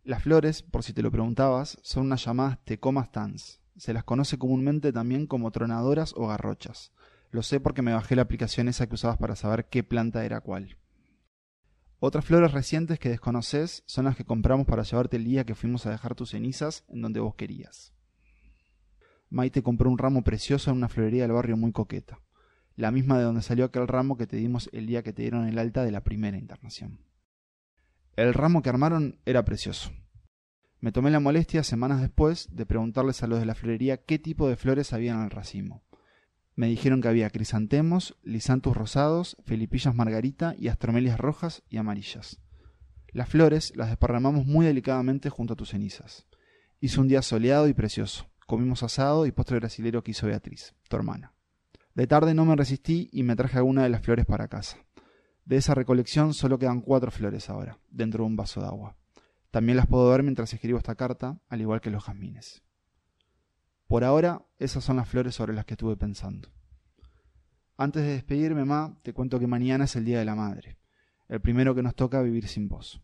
Las 0.05 0.23
flores, 0.23 0.63
por 0.63 0.83
si 0.83 0.93
te 0.93 1.01
lo 1.01 1.11
preguntabas, 1.11 1.79
son 1.81 2.05
unas 2.05 2.23
llamadas 2.27 2.63
tecomas 2.63 3.11
tans. 3.11 3.63
Se 3.79 3.95
las 3.95 4.05
conoce 4.05 4.37
comúnmente 4.37 4.93
también 4.93 5.27
como 5.27 5.51
tronadoras 5.51 6.13
o 6.15 6.27
garrochas. 6.27 6.93
Lo 7.31 7.43
sé 7.43 7.59
porque 7.59 7.81
me 7.81 7.95
bajé 7.95 8.17
la 8.17 8.23
aplicación 8.23 8.69
esa 8.69 8.87
que 8.87 8.97
usabas 8.97 9.17
para 9.17 9.35
saber 9.35 9.71
qué 9.71 9.83
planta 9.83 10.27
era 10.27 10.43
cuál. 10.43 10.77
Otras 11.99 12.25
flores 12.25 12.53
recientes 12.53 12.99
que 12.99 13.09
desconoces 13.09 13.83
son 13.87 14.05
las 14.05 14.17
que 14.17 14.25
compramos 14.25 14.67
para 14.67 14.83
llevarte 14.83 15.17
el 15.17 15.25
día 15.25 15.47
que 15.47 15.55
fuimos 15.55 15.87
a 15.87 15.91
dejar 15.91 16.15
tus 16.15 16.31
cenizas 16.31 16.85
en 16.88 17.00
donde 17.00 17.21
vos 17.21 17.35
querías. 17.35 17.95
Maite 19.31 19.62
compró 19.62 19.91
un 19.91 19.99
ramo 19.99 20.23
precioso 20.23 20.71
en 20.71 20.76
una 20.76 20.88
florería 20.88 21.23
del 21.23 21.33
barrio 21.33 21.57
muy 21.57 21.73
coqueta, 21.73 22.21
la 22.76 22.91
misma 22.91 23.19
de 23.19 23.25
donde 23.25 23.43
salió 23.43 23.65
aquel 23.65 23.88
ramo 23.88 24.17
que 24.19 24.26
te 24.26 24.37
dimos 24.37 24.69
el 24.73 24.87
día 24.87 25.03
que 25.03 25.15
te 25.15 25.23
dieron 25.23 25.49
el 25.49 25.59
alta 25.59 25.85
de 25.85 25.91
la 25.91 26.05
primera 26.05 26.37
internación. 26.37 27.00
El 28.15 28.35
ramo 28.35 28.62
que 28.62 28.69
armaron 28.69 29.19
era 29.25 29.45
precioso. 29.45 29.91
Me 30.81 30.93
tomé 30.93 31.11
la 31.11 31.21
molestia 31.21 31.65
semanas 31.65 32.03
después 32.03 32.55
de 32.55 32.67
preguntarles 32.67 33.23
a 33.23 33.26
los 33.26 33.41
de 33.41 33.47
la 33.47 33.55
florería 33.55 34.05
qué 34.05 34.19
tipo 34.19 34.49
de 34.49 34.57
flores 34.57 34.93
había 34.93 35.15
en 35.15 35.23
el 35.23 35.31
racimo. 35.31 35.83
Me 36.57 36.69
dijeron 36.69 37.03
que 37.03 37.09
había 37.09 37.29
crisantemos, 37.29 38.17
lisantus 38.23 38.75
rosados, 38.75 39.37
felipillas 39.45 39.95
margarita 39.95 40.55
y 40.59 40.69
astromelias 40.69 41.21
rojas 41.21 41.63
y 41.69 41.77
amarillas. 41.77 42.41
Las 43.13 43.29
flores 43.29 43.75
las 43.77 43.91
desparramamos 43.91 44.47
muy 44.47 44.65
delicadamente 44.65 45.29
junto 45.29 45.53
a 45.53 45.57
tus 45.57 45.71
cenizas. 45.71 46.27
Hizo 46.81 47.03
un 47.03 47.09
día 47.09 47.21
soleado 47.21 47.69
y 47.69 47.75
precioso. 47.75 48.31
Comimos 48.47 48.83
asado 48.83 49.27
y 49.27 49.33
postre 49.33 49.59
brasilero 49.59 50.03
que 50.03 50.13
hizo 50.13 50.27
Beatriz, 50.27 50.75
tu 50.89 50.97
hermana. 50.97 51.35
De 51.95 52.07
tarde 52.07 52.33
no 52.33 52.47
me 52.47 52.57
resistí 52.57 53.11
y 53.13 53.23
me 53.23 53.37
traje 53.37 53.59
alguna 53.59 53.83
de 53.83 53.91
las 53.91 54.01
flores 54.01 54.25
para 54.25 54.49
casa. 54.49 54.79
De 55.45 55.57
esa 55.57 55.75
recolección 55.75 56.33
solo 56.33 56.59
quedan 56.59 56.81
cuatro 56.81 57.11
flores 57.11 57.51
ahora, 57.51 57.79
dentro 57.91 58.25
de 58.25 58.31
un 58.31 58.37
vaso 58.37 58.61
de 58.61 58.67
agua. 58.67 58.97
También 59.51 59.77
las 59.77 59.87
puedo 59.87 60.11
ver 60.11 60.23
mientras 60.23 60.53
escribo 60.53 60.79
esta 60.79 60.95
carta, 60.95 61.39
al 61.49 61.61
igual 61.61 61.81
que 61.81 61.91
los 61.91 62.05
jazmines. 62.05 62.66
Por 63.87 64.02
ahora, 64.02 64.45
esas 64.59 64.83
son 64.83 64.97
las 64.97 65.09
flores 65.09 65.35
sobre 65.35 65.55
las 65.55 65.64
que 65.64 65.75
estuve 65.75 65.97
pensando. 65.97 66.49
Antes 67.76 68.02
de 68.02 68.12
despedirme, 68.12 68.64
Ma, 68.64 68.99
te 69.02 69.12
cuento 69.12 69.38
que 69.38 69.47
mañana 69.47 69.85
es 69.85 69.95
el 69.97 70.05
Día 70.05 70.19
de 70.19 70.25
la 70.25 70.35
Madre, 70.35 70.78
el 71.28 71.40
primero 71.40 71.75
que 71.75 71.83
nos 71.83 71.95
toca 71.95 72.23
vivir 72.23 72.49
sin 72.49 72.69
vos. 72.69 73.02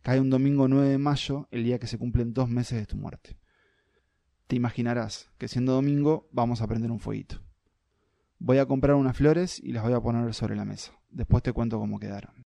Cae 0.00 0.20
un 0.20 0.30
domingo 0.30 0.68
9 0.68 0.88
de 0.88 0.98
mayo, 0.98 1.48
el 1.50 1.64
día 1.64 1.78
que 1.78 1.86
se 1.86 1.98
cumplen 1.98 2.32
dos 2.32 2.48
meses 2.48 2.78
de 2.78 2.86
tu 2.86 2.96
muerte. 2.96 3.36
Te 4.46 4.56
imaginarás 4.56 5.30
que 5.38 5.48
siendo 5.48 5.72
domingo 5.72 6.28
vamos 6.32 6.60
a 6.60 6.66
prender 6.66 6.90
un 6.90 6.98
fueguito. 6.98 7.40
Voy 8.38 8.58
a 8.58 8.66
comprar 8.66 8.96
unas 8.96 9.16
flores 9.16 9.60
y 9.60 9.72
las 9.72 9.84
voy 9.84 9.92
a 9.92 10.00
poner 10.00 10.34
sobre 10.34 10.56
la 10.56 10.64
mesa. 10.64 10.92
Después 11.10 11.42
te 11.42 11.52
cuento 11.52 11.78
cómo 11.78 12.00
quedaron. 12.00 12.44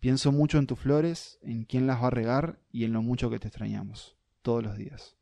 Pienso 0.00 0.32
mucho 0.32 0.58
en 0.58 0.66
tus 0.66 0.78
flores, 0.78 1.38
en 1.42 1.64
quién 1.64 1.86
las 1.86 2.02
va 2.02 2.08
a 2.08 2.10
regar 2.10 2.60
y 2.70 2.84
en 2.84 2.92
lo 2.92 3.02
mucho 3.02 3.30
que 3.30 3.38
te 3.38 3.48
extrañamos, 3.48 4.16
todos 4.42 4.62
los 4.62 4.76
días. 4.76 5.16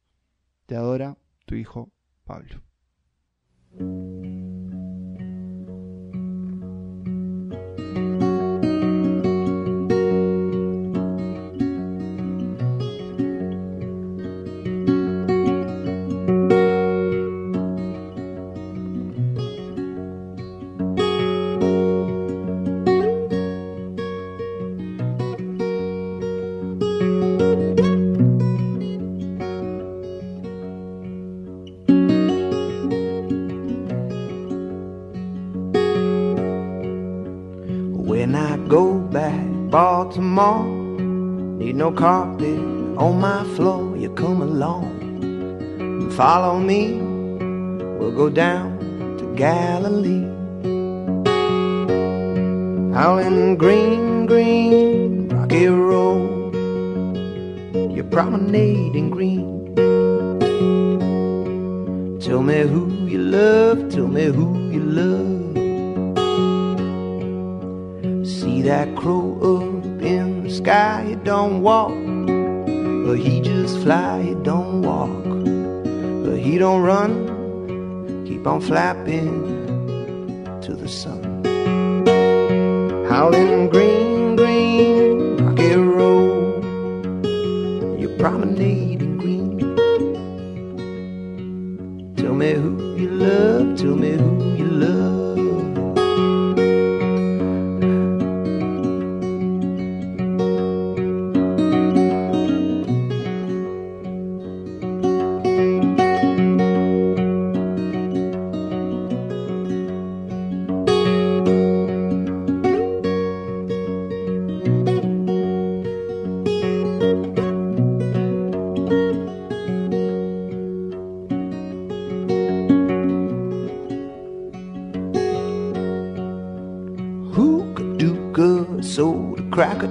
Te 0.71 0.77
adora 0.77 1.17
tu 1.47 1.57
hijo 1.57 1.91
Pablo. 2.25 2.63
Carpet 41.93 42.59
on 42.99 43.21
my 43.21 43.45
floor, 43.57 43.97
you 43.97 44.11
come 44.11 44.43
along 44.43 45.01
and 45.81 46.13
follow 46.13 46.59
me. 46.59 47.01
We'll 47.99 48.13
go 48.13 48.29
down 48.31 48.79
to 49.19 49.35
Galilee. 49.37 50.27
Out 52.95 53.23
in 53.23 53.57
green, 53.57 54.27
green, 54.27 55.29
rocky 55.29 55.67
road, 55.67 56.55
you 57.97 58.05
promenade 58.11 58.95
in 58.95 59.11
green. 59.11 59.75
Tell 62.21 62.43
me 62.43 62.61
who 62.61 63.07
you 63.07 63.19
love, 63.19 63.89
tell 63.91 64.09
me 64.09 64.25
who 64.25 64.59
you 64.71 64.81
love. 64.81 65.30
That 68.63 68.95
crow 68.95 69.37
up 69.41 70.03
in 70.03 70.45
the 70.45 70.51
sky, 70.51 71.07
you 71.09 71.17
don't 71.17 71.63
walk 71.63 71.91
but 73.11 73.19
he 73.19 73.41
just 73.41 73.79
fly, 73.81 74.23
he 74.23 74.35
don't 74.35 74.83
walk, 74.83 75.25
but 76.25 76.39
he 76.39 76.59
don't 76.59 76.83
run. 76.83 78.25
Keep 78.25 78.47
on 78.47 78.61
flapping 78.61 79.33
to 80.63 80.77
the 80.77 80.87
sun. 80.87 81.43
Howling 83.09 83.69
green, 83.71 84.37
green, 84.37 85.39
rocky 85.39 85.75
road. 85.75 86.63
You're 87.99 88.17
promenading 88.17 88.90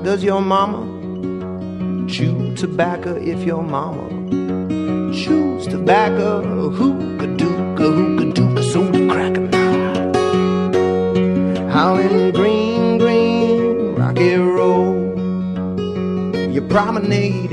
does 0.10 0.24
your 0.24 0.42
mama 0.42 0.82
chew 2.10 2.56
tobacco 2.56 3.16
if 3.18 3.44
your 3.44 3.62
mama 3.62 4.10
chews 5.14 5.68
tobacco? 5.68 6.42
Hookah 6.72 7.28
dooka, 7.38 7.86
hookah 7.98 8.30
dooka 8.38 8.64
soda 8.72 9.02
cracker. 9.12 9.48
Howling 11.70 12.32
green, 12.32 12.98
green, 12.98 13.94
rocky 13.94 14.34
road. 14.34 15.20
You're 16.54 16.68
promenading 16.68 17.46
green. 17.46 17.49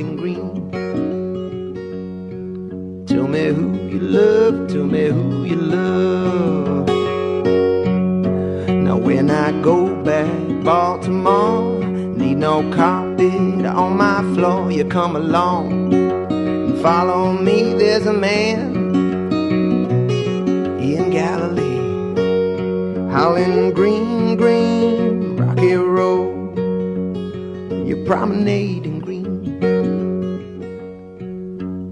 You're 27.87 28.05
promenading 28.05 28.99
green. 28.99 29.61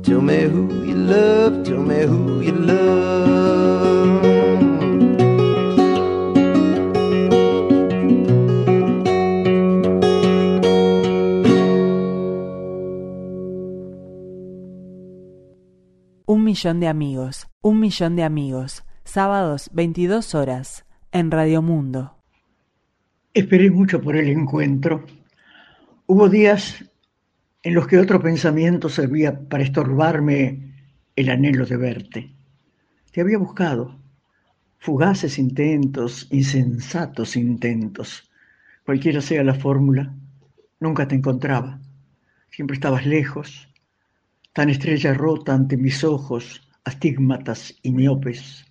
Tell 0.03 0.21
me 0.21 0.43
who 0.43 0.85
you 0.85 0.97
love, 0.97 1.63
tell 1.63 1.83
me 1.83 2.03
who 2.03 2.43
you 2.43 2.53
love. 2.53 3.85
Un 16.27 16.43
millón 16.43 16.81
de 16.81 16.89
amigos, 16.89 17.47
un 17.63 17.79
millón 17.79 18.17
de 18.17 18.25
amigos. 18.25 18.83
Sábados, 19.05 19.71
22 19.73 20.35
horas, 20.35 20.87
en 21.13 21.31
Radio 21.31 21.63
Mundo. 21.63 22.17
Esperé 23.33 23.71
mucho 23.71 24.01
por 24.01 24.17
el 24.17 24.29
encuentro. 24.29 25.05
Hubo 26.07 26.29
días 26.29 26.85
en 27.63 27.73
los 27.73 27.87
que 27.87 27.99
otro 27.99 28.21
pensamiento 28.21 28.91
servía 28.91 29.41
para 29.49 29.63
estorbarme 29.63 30.75
el 31.17 31.31
anhelo 31.31 31.65
de 31.65 31.79
verte. 31.79 32.31
Te 33.11 33.23
había 33.23 33.39
buscado. 33.39 33.99
Fugaces 34.77 35.39
intentos, 35.39 36.29
insensatos 36.31 37.37
intentos. 37.37 38.31
Cualquiera 38.85 39.23
sea 39.23 39.43
la 39.43 39.55
fórmula, 39.55 40.15
nunca 40.79 41.09
te 41.09 41.15
encontraba. 41.15 41.81
Siempre 42.51 42.75
estabas 42.75 43.07
lejos, 43.07 43.73
tan 44.53 44.69
estrella 44.69 45.15
rota 45.15 45.55
ante 45.55 45.79
mis 45.79 46.05
ojos, 46.05 46.69
astigmatas 46.85 47.79
y 47.81 47.93
miopes. 47.93 48.67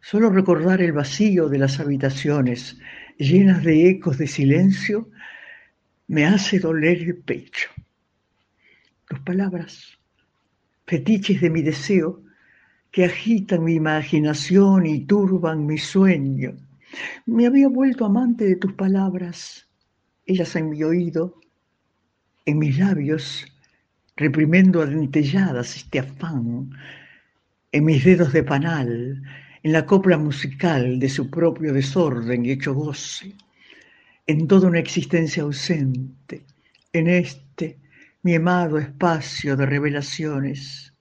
Solo 0.00 0.30
recordar 0.30 0.80
el 0.80 0.92
vacío 0.92 1.48
de 1.48 1.58
las 1.58 1.80
habitaciones 1.80 2.78
llenas 3.18 3.64
de 3.64 3.88
ecos 3.88 4.16
de 4.18 4.28
silencio 4.28 5.10
me 6.12 6.26
hace 6.26 6.58
doler 6.58 7.00
el 7.00 7.16
pecho. 7.16 7.70
Tus 9.08 9.18
palabras, 9.20 9.98
fetiches 10.86 11.40
de 11.40 11.48
mi 11.48 11.62
deseo, 11.62 12.22
que 12.90 13.06
agitan 13.06 13.64
mi 13.64 13.76
imaginación 13.76 14.84
y 14.84 15.06
turban 15.06 15.64
mi 15.64 15.78
sueño. 15.78 16.54
Me 17.24 17.46
había 17.46 17.68
vuelto 17.68 18.04
amante 18.04 18.44
de 18.44 18.56
tus 18.56 18.74
palabras, 18.74 19.66
ellas 20.26 20.54
en 20.54 20.68
mi 20.68 20.82
oído, 20.82 21.40
en 22.44 22.58
mis 22.58 22.78
labios, 22.78 23.46
reprimiendo 24.14 24.82
adentelladas 24.82 25.76
este 25.78 26.00
afán, 26.00 26.72
en 27.72 27.84
mis 27.86 28.04
dedos 28.04 28.34
de 28.34 28.42
panal, 28.42 29.22
en 29.62 29.72
la 29.72 29.86
copla 29.86 30.18
musical 30.18 30.98
de 30.98 31.08
su 31.08 31.30
propio 31.30 31.72
desorden 31.72 32.44
hecho 32.44 32.74
goce, 32.74 33.34
en 34.26 34.46
toda 34.46 34.68
una 34.68 34.78
existencia 34.78 35.42
ausente, 35.42 36.44
en 36.92 37.08
este 37.08 37.78
mi 38.22 38.34
amado 38.34 38.78
espacio 38.78 39.56
de 39.56 39.66
revelaciones. 39.66 40.92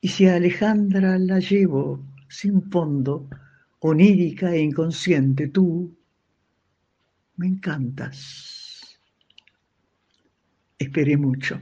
Y 0.00 0.08
si 0.08 0.26
a 0.26 0.36
Alejandra 0.36 1.18
la 1.18 1.38
llevo 1.38 2.04
sin 2.28 2.70
fondo, 2.70 3.28
onírica 3.80 4.52
e 4.52 4.60
inconsciente, 4.60 5.48
tú 5.48 5.96
me 7.36 7.46
encantas. 7.46 8.98
Esperé 10.78 11.16
mucho. 11.16 11.60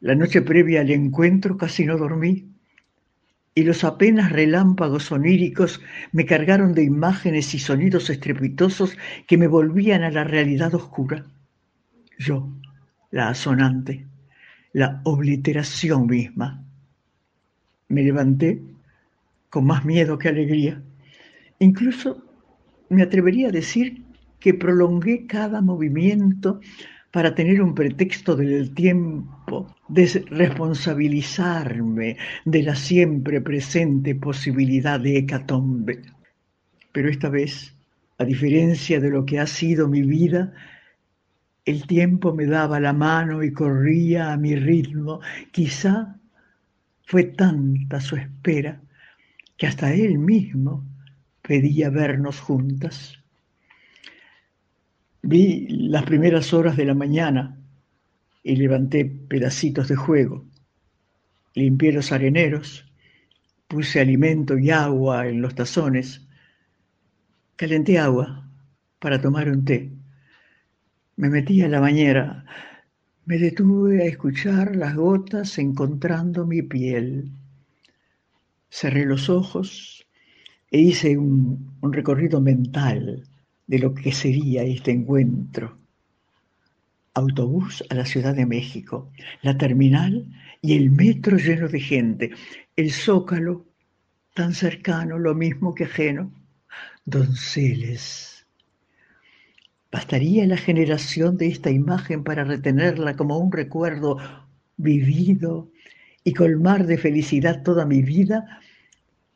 La 0.00 0.14
noche 0.14 0.42
previa 0.42 0.80
al 0.80 0.90
encuentro 0.90 1.56
casi 1.56 1.84
no 1.84 1.96
dormí 1.96 2.49
y 3.60 3.62
los 3.62 3.84
apenas 3.84 4.32
relámpagos 4.32 5.12
oníricos 5.12 5.82
me 6.12 6.24
cargaron 6.24 6.72
de 6.72 6.82
imágenes 6.82 7.54
y 7.54 7.58
sonidos 7.58 8.08
estrepitosos 8.08 8.96
que 9.26 9.36
me 9.36 9.48
volvían 9.48 10.02
a 10.02 10.10
la 10.10 10.24
realidad 10.24 10.74
oscura. 10.74 11.26
Yo, 12.18 12.48
la 13.10 13.28
asonante, 13.28 14.06
la 14.72 15.02
obliteración 15.04 16.06
misma. 16.06 16.64
Me 17.88 18.02
levanté 18.02 18.62
con 19.50 19.66
más 19.66 19.84
miedo 19.84 20.16
que 20.16 20.30
alegría. 20.30 20.82
Incluso 21.58 22.24
me 22.88 23.02
atrevería 23.02 23.48
a 23.48 23.52
decir 23.52 24.02
que 24.38 24.54
prolongué 24.54 25.26
cada 25.26 25.60
movimiento 25.60 26.60
para 27.10 27.34
tener 27.34 27.60
un 27.60 27.74
pretexto 27.74 28.36
del 28.36 28.72
tiempo, 28.72 29.74
desresponsabilizarme 29.88 32.16
de 32.44 32.62
la 32.62 32.76
siempre 32.76 33.40
presente 33.40 34.14
posibilidad 34.14 35.00
de 35.00 35.18
hecatombe. 35.18 36.02
Pero 36.92 37.08
esta 37.08 37.28
vez, 37.28 37.74
a 38.18 38.24
diferencia 38.24 39.00
de 39.00 39.10
lo 39.10 39.26
que 39.26 39.40
ha 39.40 39.46
sido 39.46 39.88
mi 39.88 40.02
vida, 40.02 40.52
el 41.64 41.86
tiempo 41.86 42.34
me 42.34 42.46
daba 42.46 42.80
la 42.80 42.92
mano 42.92 43.42
y 43.42 43.52
corría 43.52 44.32
a 44.32 44.36
mi 44.36 44.54
ritmo. 44.54 45.20
Quizá 45.52 46.16
fue 47.04 47.24
tanta 47.24 48.00
su 48.00 48.16
espera 48.16 48.80
que 49.56 49.66
hasta 49.66 49.92
él 49.92 50.18
mismo 50.18 50.84
pedía 51.42 51.90
vernos 51.90 52.40
juntas. 52.40 53.19
Vi 55.22 55.66
las 55.68 56.04
primeras 56.04 56.54
horas 56.54 56.76
de 56.78 56.86
la 56.86 56.94
mañana 56.94 57.58
y 58.42 58.56
levanté 58.56 59.04
pedacitos 59.04 59.88
de 59.88 59.96
juego. 59.96 60.46
Limpié 61.54 61.92
los 61.92 62.10
areneros, 62.10 62.86
puse 63.68 64.00
alimento 64.00 64.58
y 64.58 64.70
agua 64.70 65.28
en 65.28 65.42
los 65.42 65.54
tazones, 65.54 66.26
calenté 67.56 67.98
agua 67.98 68.48
para 68.98 69.20
tomar 69.20 69.50
un 69.50 69.64
té. 69.64 69.90
Me 71.16 71.28
metí 71.28 71.60
a 71.60 71.68
la 71.68 71.80
bañera, 71.80 72.46
me 73.26 73.36
detuve 73.36 74.02
a 74.02 74.06
escuchar 74.06 74.74
las 74.74 74.96
gotas 74.96 75.58
encontrando 75.58 76.46
mi 76.46 76.62
piel. 76.62 77.30
Cerré 78.70 79.04
los 79.04 79.28
ojos 79.28 80.06
e 80.70 80.78
hice 80.78 81.18
un, 81.18 81.76
un 81.82 81.92
recorrido 81.92 82.40
mental 82.40 83.29
de 83.70 83.78
lo 83.78 83.94
que 83.94 84.10
sería 84.10 84.64
este 84.64 84.90
encuentro. 84.90 85.78
Autobús 87.14 87.84
a 87.88 87.94
la 87.94 88.04
Ciudad 88.04 88.34
de 88.34 88.44
México, 88.44 89.12
la 89.42 89.56
terminal 89.56 90.26
y 90.60 90.76
el 90.76 90.90
metro 90.90 91.36
lleno 91.36 91.68
de 91.68 91.78
gente, 91.78 92.32
el 92.74 92.90
zócalo 92.90 93.64
tan 94.34 94.54
cercano, 94.54 95.20
lo 95.20 95.36
mismo 95.36 95.72
que 95.72 95.84
ajeno, 95.84 96.32
donceles. 97.04 98.44
¿Bastaría 99.92 100.44
la 100.48 100.56
generación 100.56 101.36
de 101.36 101.46
esta 101.46 101.70
imagen 101.70 102.24
para 102.24 102.42
retenerla 102.42 103.14
como 103.14 103.38
un 103.38 103.52
recuerdo 103.52 104.18
vivido 104.78 105.70
y 106.24 106.32
colmar 106.32 106.88
de 106.88 106.98
felicidad 106.98 107.62
toda 107.62 107.86
mi 107.86 108.02
vida? 108.02 108.60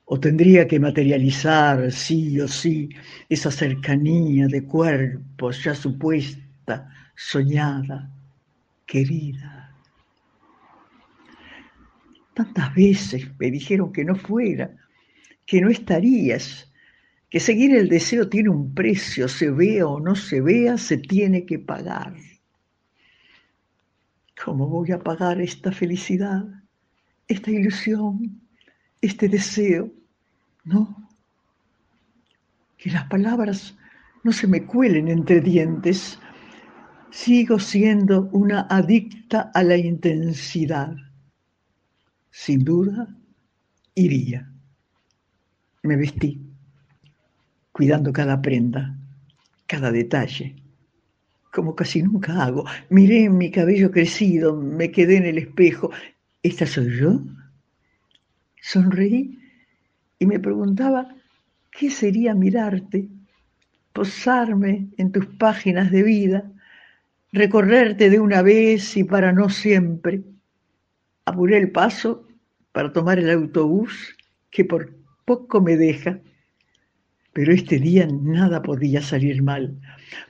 ¿O 0.07 0.21
tendría 0.21 0.69
que 0.69 0.79
materializar, 0.79 1.91
sí 1.91 2.39
o 2.41 2.47
sí, 2.47 2.91
esa 3.29 3.51
cercanía 3.51 4.47
de 4.49 4.65
cuerpos 4.65 5.65
ya 5.65 5.75
supuesta, 5.75 6.91
soñada, 7.17 8.11
querida? 8.85 9.75
Tantas 12.35 12.75
veces 12.75 13.31
me 13.39 13.51
dijeron 13.51 13.93
que 13.93 14.05
no 14.05 14.15
fuera, 14.15 14.77
que 15.47 15.61
no 15.63 15.71
estarías, 15.71 16.71
que 17.31 17.41
seguir 17.41 17.75
el 17.75 17.89
deseo 17.89 18.29
tiene 18.29 18.51
un 18.51 18.75
precio, 18.75 19.27
se 19.27 19.51
vea 19.51 19.87
o 19.87 20.01
no 20.01 20.15
se 20.15 20.43
vea, 20.43 20.77
se 20.77 20.99
tiene 20.99 21.47
que 21.47 21.59
pagar. 21.59 22.15
¿Cómo 24.45 24.69
voy 24.69 24.93
a 24.93 24.99
pagar 24.99 25.41
esta 25.41 25.73
felicidad, 25.73 26.45
esta 27.27 27.51
ilusión, 27.51 28.44
este 29.05 29.29
deseo? 29.29 29.91
No. 30.65 31.09
Que 32.77 32.91
las 32.91 33.05
palabras 33.07 33.77
no 34.23 34.33
se 34.33 34.47
me 34.47 34.65
cuelen 34.65 35.09
entre 35.09 35.41
dientes. 35.41 36.19
Sigo 37.11 37.59
siendo 37.59 38.29
una 38.33 38.67
adicta 38.71 39.51
a 39.55 39.63
la 39.63 39.77
intensidad. 39.77 40.97
Sin 42.31 42.65
duda, 42.65 43.09
iría. 43.95 44.51
Me 45.83 45.97
vestí 45.97 46.41
cuidando 47.75 48.13
cada 48.13 48.41
prenda, 48.41 48.97
cada 49.67 49.91
detalle, 49.91 50.55
como 51.53 51.75
casi 51.75 52.03
nunca 52.03 52.45
hago. 52.45 52.65
Miré 52.89 53.29
mi 53.29 53.51
cabello 53.51 53.91
crecido, 53.91 54.57
me 54.57 54.93
quedé 54.93 55.17
en 55.17 55.27
el 55.27 55.39
espejo. 55.39 55.91
¿Esta 56.43 56.67
soy 56.67 56.97
yo? 57.01 57.21
Sonreí 58.65 59.39
y 60.19 60.25
me 60.25 60.41
preguntaba 60.41 61.15
qué 61.71 61.91
sería 61.91 62.35
mirarte, 62.35 63.09
posarme 63.93 64.89
en 64.97 65.13
tus 65.13 65.27
páginas 65.27 65.91
de 65.91 66.03
vida, 66.03 66.51
recorrerte 67.31 68.09
de 68.09 68.21
una 68.21 68.41
vez 68.41 68.97
y 68.97 69.05
para 69.05 69.33
no 69.33 69.51
siempre. 69.51 70.23
Apuré 71.27 71.59
el 71.59 71.73
paso 71.73 72.27
para 72.73 72.91
tomar 72.91 73.19
el 73.19 73.29
autobús 73.29 74.17
que 74.51 74.65
por 74.65 74.97
poco 75.27 75.61
me 75.61 75.77
deja. 75.77 76.19
Pero 77.35 77.53
este 77.53 77.79
día 77.79 78.09
nada 78.11 78.63
podía 78.63 79.03
salir 79.03 79.43
mal. 79.43 79.79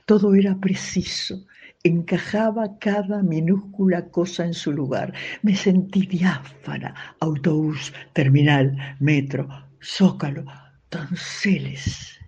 Todo 0.05 0.35
era 0.35 0.59
preciso. 0.59 1.47
Encajaba 1.85 2.79
cada 2.79 3.21
minúscula 3.21 4.09
cosa 4.09 4.43
en 4.43 4.55
su 4.55 4.71
lugar. 4.71 5.13
Me 5.43 5.55
sentí 5.55 6.07
diáfana. 6.07 6.95
Autobús, 7.19 7.93
terminal, 8.11 8.75
metro, 8.99 9.47
zócalo, 9.83 10.45
donceles. 10.89 12.19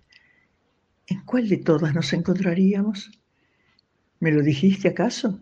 ¿En 1.08 1.24
cuál 1.24 1.48
de 1.48 1.56
todas 1.56 1.92
nos 1.92 2.12
encontraríamos? 2.12 3.10
¿Me 4.20 4.30
lo 4.30 4.42
dijiste 4.42 4.86
acaso? 4.86 5.40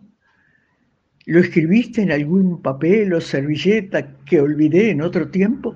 ¿Lo 1.27 1.39
escribiste 1.39 2.01
en 2.01 2.11
algún 2.11 2.59
papel 2.63 3.13
o 3.13 3.21
servilleta 3.21 4.15
que 4.25 4.41
olvidé 4.41 4.89
en 4.89 5.03
otro 5.03 5.29
tiempo? 5.29 5.75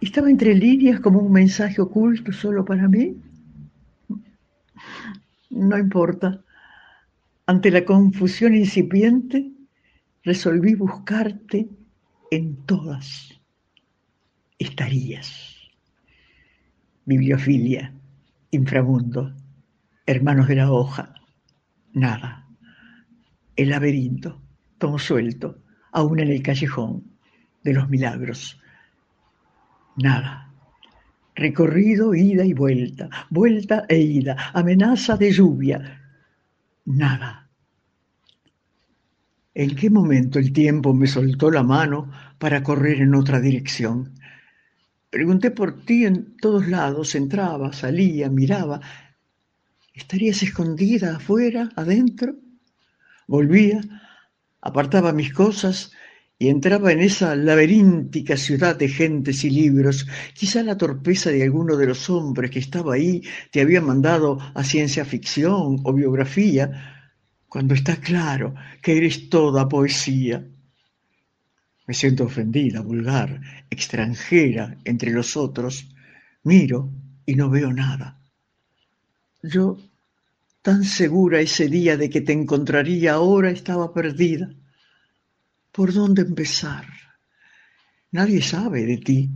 ¿Estaba 0.00 0.30
entre 0.30 0.54
líneas 0.54 0.98
como 1.00 1.18
un 1.18 1.32
mensaje 1.32 1.82
oculto 1.82 2.32
solo 2.32 2.64
para 2.64 2.88
mí? 2.88 3.20
No 5.50 5.76
importa. 5.76 6.42
Ante 7.52 7.70
la 7.70 7.84
confusión 7.84 8.54
incipiente, 8.54 9.52
resolví 10.22 10.74
buscarte 10.74 11.68
en 12.30 12.56
todas. 12.64 13.38
Estarías. 14.58 15.54
Bibliofilia, 17.04 17.92
inframundo, 18.52 19.34
hermanos 20.06 20.48
de 20.48 20.54
la 20.54 20.72
hoja, 20.72 21.12
nada. 21.92 22.48
El 23.54 23.68
laberinto, 23.68 24.40
todo 24.78 24.98
suelto, 24.98 25.62
aún 25.92 26.20
en 26.20 26.30
el 26.30 26.42
callejón 26.42 27.04
de 27.62 27.74
los 27.74 27.86
milagros 27.90 28.58
Nada. 29.96 30.50
Recorrido, 31.34 32.14
ida 32.14 32.46
y 32.46 32.54
vuelta, 32.54 33.10
vuelta 33.28 33.84
e 33.90 33.98
ida, 33.98 34.38
amenaza 34.54 35.18
de 35.18 35.30
lluvia. 35.30 36.00
Nada. 36.86 37.41
¿En 39.54 39.76
qué 39.76 39.90
momento 39.90 40.38
el 40.38 40.52
tiempo 40.52 40.94
me 40.94 41.06
soltó 41.06 41.50
la 41.50 41.62
mano 41.62 42.10
para 42.38 42.62
correr 42.62 43.02
en 43.02 43.14
otra 43.14 43.38
dirección? 43.38 44.14
Pregunté 45.10 45.50
por 45.50 45.84
ti 45.84 46.06
en 46.06 46.38
todos 46.38 46.68
lados, 46.68 47.14
entraba, 47.14 47.72
salía, 47.74 48.30
miraba. 48.30 48.80
¿Estarías 49.92 50.42
escondida 50.42 51.16
afuera, 51.16 51.68
adentro? 51.76 52.34
Volvía, 53.26 53.82
apartaba 54.62 55.12
mis 55.12 55.34
cosas 55.34 55.92
y 56.38 56.48
entraba 56.48 56.90
en 56.90 57.00
esa 57.00 57.36
laberíntica 57.36 58.38
ciudad 58.38 58.74
de 58.74 58.88
gentes 58.88 59.44
y 59.44 59.50
libros. 59.50 60.06
Quizá 60.32 60.62
la 60.62 60.78
torpeza 60.78 61.28
de 61.28 61.42
alguno 61.42 61.76
de 61.76 61.86
los 61.88 62.08
hombres 62.08 62.50
que 62.50 62.58
estaba 62.58 62.94
ahí 62.94 63.22
te 63.50 63.60
había 63.60 63.82
mandado 63.82 64.38
a 64.54 64.64
ciencia 64.64 65.04
ficción 65.04 65.80
o 65.84 65.92
biografía, 65.92 66.91
cuando 67.52 67.74
está 67.74 67.96
claro 67.96 68.54
que 68.80 68.96
eres 68.96 69.28
toda 69.28 69.68
poesía. 69.68 70.42
Me 71.86 71.92
siento 71.92 72.24
ofendida, 72.24 72.80
vulgar, 72.80 73.42
extranjera 73.68 74.78
entre 74.84 75.10
los 75.10 75.36
otros. 75.36 75.86
Miro 76.44 76.88
y 77.26 77.34
no 77.34 77.50
veo 77.50 77.70
nada. 77.70 78.18
Yo, 79.42 79.76
tan 80.62 80.82
segura 80.84 81.40
ese 81.40 81.68
día 81.68 81.98
de 81.98 82.08
que 82.08 82.22
te 82.22 82.32
encontraría 82.32 83.12
ahora, 83.12 83.50
estaba 83.50 83.92
perdida 83.92 84.48
¿Por 85.72 85.92
dónde 85.92 86.22
empezar? 86.22 86.86
Nadie 88.12 88.40
sabe 88.40 88.86
de 88.86 88.96
ti. 88.96 89.30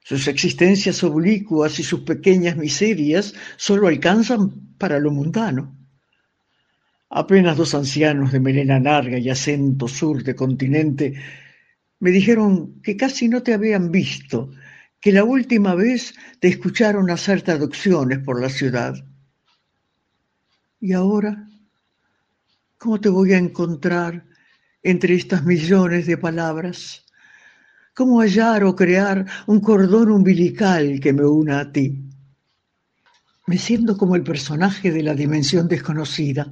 Sus 0.00 0.26
existencias 0.26 1.04
oblicuas 1.04 1.78
y 1.78 1.84
sus 1.84 2.00
pequeñas 2.00 2.56
miserias 2.56 3.32
solo 3.56 3.86
alcanzan 3.86 4.74
para 4.76 4.98
lo 4.98 5.12
mundano. 5.12 5.81
Apenas 7.14 7.58
dos 7.58 7.74
ancianos 7.74 8.32
de 8.32 8.40
melena 8.40 8.80
larga 8.80 9.18
y 9.18 9.28
acento 9.28 9.86
sur 9.86 10.24
de 10.24 10.34
continente 10.34 11.12
me 12.00 12.10
dijeron 12.10 12.80
que 12.80 12.96
casi 12.96 13.28
no 13.28 13.42
te 13.42 13.52
habían 13.52 13.92
visto, 13.92 14.50
que 14.98 15.12
la 15.12 15.22
última 15.22 15.74
vez 15.74 16.14
te 16.40 16.48
escucharon 16.48 17.10
hacer 17.10 17.42
traducciones 17.42 18.20
por 18.20 18.40
la 18.40 18.48
ciudad. 18.48 18.94
¿Y 20.80 20.94
ahora? 20.94 21.46
¿Cómo 22.78 22.98
te 22.98 23.10
voy 23.10 23.34
a 23.34 23.38
encontrar 23.38 24.24
entre 24.82 25.14
estas 25.14 25.44
millones 25.44 26.06
de 26.06 26.16
palabras? 26.16 27.04
¿Cómo 27.92 28.20
hallar 28.20 28.64
o 28.64 28.74
crear 28.74 29.26
un 29.46 29.60
cordón 29.60 30.10
umbilical 30.10 30.98
que 30.98 31.12
me 31.12 31.26
una 31.26 31.60
a 31.60 31.72
ti? 31.72 32.08
Me 33.46 33.58
siento 33.58 33.98
como 33.98 34.16
el 34.16 34.22
personaje 34.22 34.90
de 34.90 35.02
la 35.02 35.14
dimensión 35.14 35.68
desconocida, 35.68 36.50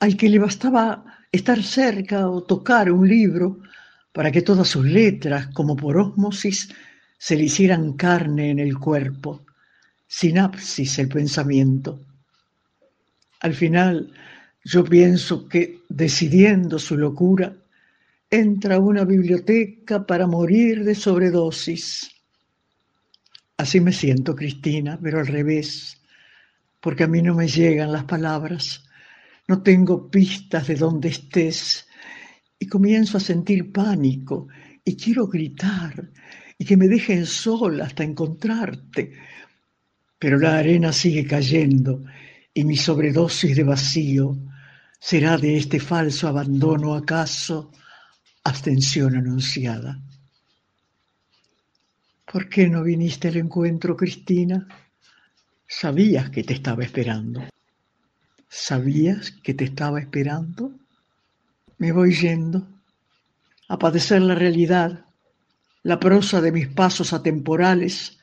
al 0.00 0.16
que 0.16 0.28
le 0.28 0.38
bastaba 0.38 1.04
estar 1.32 1.62
cerca 1.62 2.28
o 2.28 2.42
tocar 2.42 2.90
un 2.90 3.08
libro 3.08 3.60
para 4.12 4.30
que 4.30 4.42
todas 4.42 4.68
sus 4.68 4.84
letras, 4.84 5.48
como 5.48 5.76
por 5.76 5.96
ósmosis, 5.96 6.68
se 7.18 7.36
le 7.36 7.44
hicieran 7.44 7.94
carne 7.94 8.50
en 8.50 8.58
el 8.58 8.78
cuerpo, 8.78 9.44
sinapsis 10.06 10.98
el 10.98 11.08
pensamiento. 11.08 12.00
Al 13.40 13.54
final, 13.54 14.12
yo 14.64 14.84
pienso 14.84 15.48
que, 15.48 15.80
decidiendo 15.88 16.78
su 16.78 16.96
locura, 16.96 17.54
entra 18.30 18.76
a 18.76 18.80
una 18.80 19.04
biblioteca 19.04 20.04
para 20.06 20.26
morir 20.26 20.84
de 20.84 20.94
sobredosis. 20.94 22.10
Así 23.56 23.80
me 23.80 23.92
siento, 23.92 24.34
Cristina, 24.34 24.98
pero 25.00 25.20
al 25.20 25.26
revés, 25.26 26.00
porque 26.80 27.04
a 27.04 27.06
mí 27.06 27.22
no 27.22 27.34
me 27.34 27.48
llegan 27.48 27.92
las 27.92 28.04
palabras, 28.04 28.85
no 29.48 29.62
tengo 29.62 30.10
pistas 30.10 30.66
de 30.66 30.74
dónde 30.74 31.08
estés 31.08 31.86
y 32.58 32.66
comienzo 32.66 33.18
a 33.18 33.20
sentir 33.20 33.72
pánico 33.72 34.48
y 34.84 34.96
quiero 34.96 35.26
gritar 35.26 36.10
y 36.58 36.64
que 36.64 36.76
me 36.76 36.88
dejen 36.88 37.26
sola 37.26 37.84
hasta 37.84 38.04
encontrarte. 38.04 39.12
Pero 40.18 40.38
la 40.38 40.58
arena 40.58 40.92
sigue 40.92 41.26
cayendo 41.26 42.04
y 42.52 42.64
mi 42.64 42.76
sobredosis 42.76 43.54
de 43.54 43.64
vacío 43.64 44.38
¿Será 44.98 45.36
de 45.36 45.56
este 45.56 45.78
falso 45.78 46.26
abandono 46.26 46.94
acaso 46.94 47.70
abstención 48.44 49.16
anunciada? 49.16 50.00
¿Por 52.24 52.48
qué 52.48 52.68
no 52.68 52.82
viniste 52.82 53.28
al 53.28 53.36
encuentro, 53.36 53.96
Cristina? 53.96 54.66
Sabías 55.66 56.30
que 56.30 56.42
te 56.42 56.54
estaba 56.54 56.82
esperando. 56.82 57.42
¿Sabías 58.48 59.30
que 59.30 59.54
te 59.54 59.64
estaba 59.64 60.00
esperando? 60.00 60.72
Me 61.78 61.92
voy 61.92 62.14
yendo 62.14 62.66
a 63.68 63.78
padecer 63.78 64.22
la 64.22 64.34
realidad. 64.34 65.04
La 65.82 65.98
prosa 66.00 66.40
de 66.40 66.52
mis 66.52 66.68
pasos 66.68 67.12
atemporales 67.12 68.18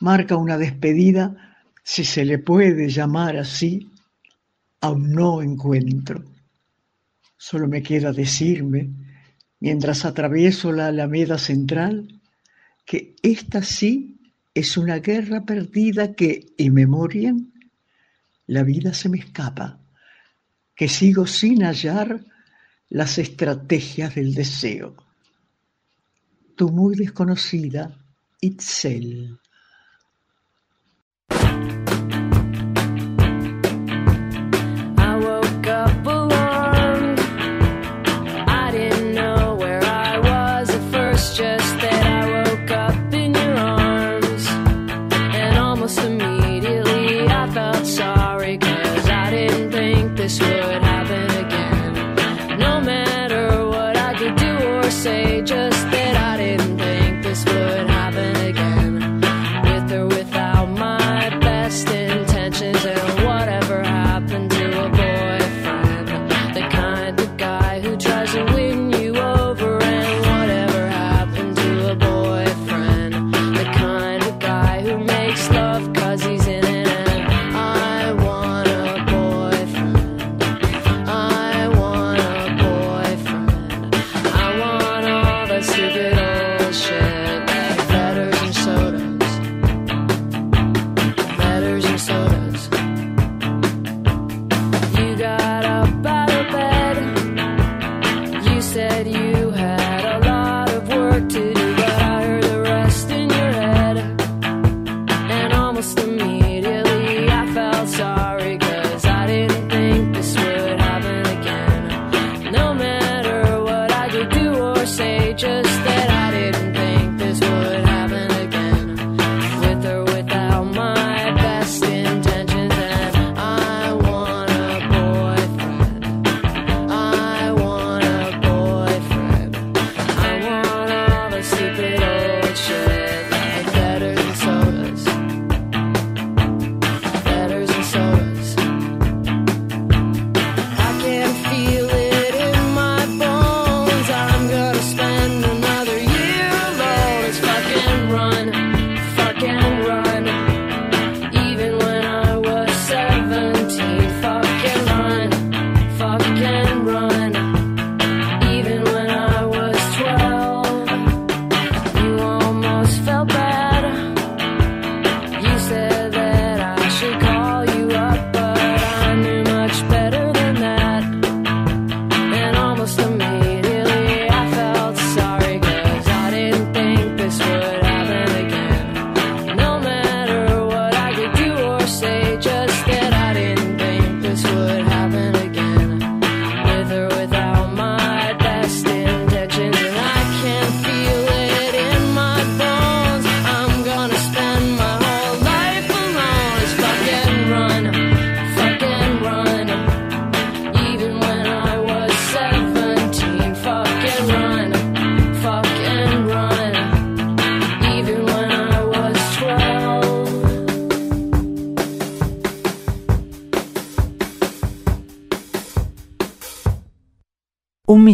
marca 0.00 0.36
una 0.36 0.58
despedida, 0.58 1.56
si 1.82 2.04
se 2.04 2.24
le 2.24 2.38
puede 2.38 2.88
llamar 2.88 3.36
así, 3.36 3.90
a 4.80 4.90
un 4.90 5.12
no 5.12 5.42
encuentro. 5.42 6.24
Solo 7.36 7.68
me 7.68 7.82
queda 7.82 8.12
decirme, 8.12 8.90
mientras 9.60 10.04
atravieso 10.04 10.72
la 10.72 10.88
Alameda 10.88 11.38
Central, 11.38 12.20
que 12.84 13.14
esta 13.22 13.62
sí 13.62 14.18
es 14.54 14.76
una 14.76 14.98
guerra 14.98 15.44
perdida 15.44 16.14
que, 16.14 16.46
y 16.56 16.70
memorian, 16.70 17.52
la 18.46 18.62
vida 18.62 18.94
se 18.94 19.08
me 19.08 19.18
escapa, 19.18 19.80
que 20.74 20.88
sigo 20.88 21.26
sin 21.26 21.64
hallar 21.64 22.24
las 22.88 23.18
estrategias 23.18 24.14
del 24.14 24.34
deseo. 24.34 24.94
Tu 26.54 26.68
muy 26.68 26.94
desconocida 26.94 27.98
Itzel. 28.40 29.38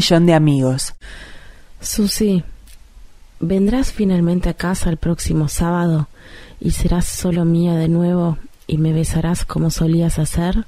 Millón 0.02 0.26
de 0.26 0.34
amigos. 0.34 0.94
Susi, 1.80 2.42
¿vendrás 3.38 3.92
finalmente 3.92 4.48
a 4.48 4.54
casa 4.54 4.90
el 4.90 4.96
próximo 4.96 5.46
sábado 5.46 6.08
y 6.58 6.72
serás 6.72 7.06
solo 7.06 7.44
mía 7.44 7.74
de 7.74 7.86
nuevo 7.86 8.36
y 8.66 8.78
me 8.78 8.92
besarás 8.92 9.44
como 9.44 9.70
solías 9.70 10.18
hacer? 10.18 10.66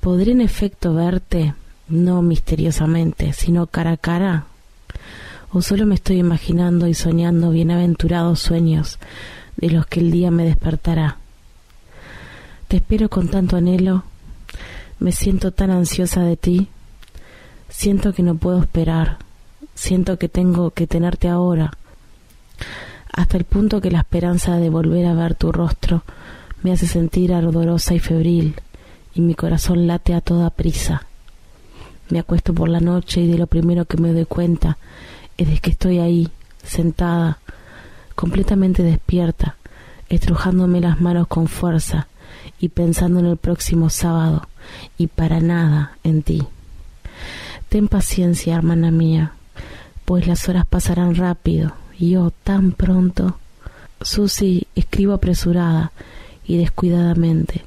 ¿Podré 0.00 0.32
en 0.32 0.40
efecto 0.40 0.94
verte, 0.94 1.54
no 1.86 2.22
misteriosamente, 2.22 3.34
sino 3.34 3.66
cara 3.66 3.92
a 3.92 3.96
cara? 3.98 4.46
¿O 5.52 5.60
solo 5.60 5.84
me 5.84 5.96
estoy 5.96 6.16
imaginando 6.16 6.86
y 6.86 6.94
soñando 6.94 7.50
bienaventurados 7.50 8.40
sueños 8.40 8.98
de 9.58 9.68
los 9.68 9.84
que 9.84 10.00
el 10.00 10.10
día 10.10 10.30
me 10.30 10.46
despertará? 10.46 11.18
Te 12.68 12.78
espero 12.78 13.10
con 13.10 13.28
tanto 13.28 13.58
anhelo, 13.58 14.04
me 14.98 15.12
siento 15.12 15.52
tan 15.52 15.70
ansiosa 15.70 16.22
de 16.22 16.38
ti 16.38 16.70
Siento 17.70 18.12
que 18.12 18.24
no 18.24 18.34
puedo 18.34 18.60
esperar, 18.60 19.18
siento 19.74 20.18
que 20.18 20.28
tengo 20.28 20.72
que 20.72 20.88
tenerte 20.88 21.28
ahora, 21.28 21.72
hasta 23.12 23.36
el 23.36 23.44
punto 23.44 23.80
que 23.80 23.92
la 23.92 24.00
esperanza 24.00 24.56
de 24.56 24.68
volver 24.68 25.06
a 25.06 25.14
ver 25.14 25.36
tu 25.36 25.52
rostro 25.52 26.02
me 26.62 26.72
hace 26.72 26.88
sentir 26.88 27.32
ardorosa 27.32 27.94
y 27.94 28.00
febril, 28.00 28.56
y 29.14 29.20
mi 29.20 29.34
corazón 29.34 29.86
late 29.86 30.14
a 30.14 30.20
toda 30.20 30.50
prisa. 30.50 31.06
Me 32.10 32.18
acuesto 32.18 32.52
por 32.52 32.68
la 32.68 32.80
noche 32.80 33.20
y 33.20 33.28
de 33.28 33.38
lo 33.38 33.46
primero 33.46 33.84
que 33.84 33.96
me 33.98 34.12
doy 34.12 34.26
cuenta 34.26 34.76
es 35.38 35.48
de 35.48 35.58
que 35.60 35.70
estoy 35.70 36.00
ahí, 36.00 36.28
sentada, 36.64 37.38
completamente 38.16 38.82
despierta, 38.82 39.56
estrujándome 40.08 40.80
las 40.80 41.00
manos 41.00 41.28
con 41.28 41.46
fuerza 41.46 42.08
y 42.58 42.68
pensando 42.68 43.20
en 43.20 43.26
el 43.26 43.36
próximo 43.36 43.90
sábado 43.90 44.48
y 44.98 45.06
para 45.06 45.40
nada 45.40 45.96
en 46.02 46.22
ti. 46.22 46.42
Ten 47.70 47.86
paciencia, 47.86 48.56
hermana 48.56 48.90
mía, 48.90 49.34
pues 50.04 50.26
las 50.26 50.48
horas 50.48 50.66
pasarán 50.66 51.14
rápido 51.14 51.72
Y 51.96 52.10
yo 52.10 52.32
tan 52.42 52.72
pronto. 52.72 53.38
Susi, 54.00 54.66
escribo 54.74 55.12
apresurada 55.12 55.92
y 56.44 56.56
descuidadamente, 56.56 57.64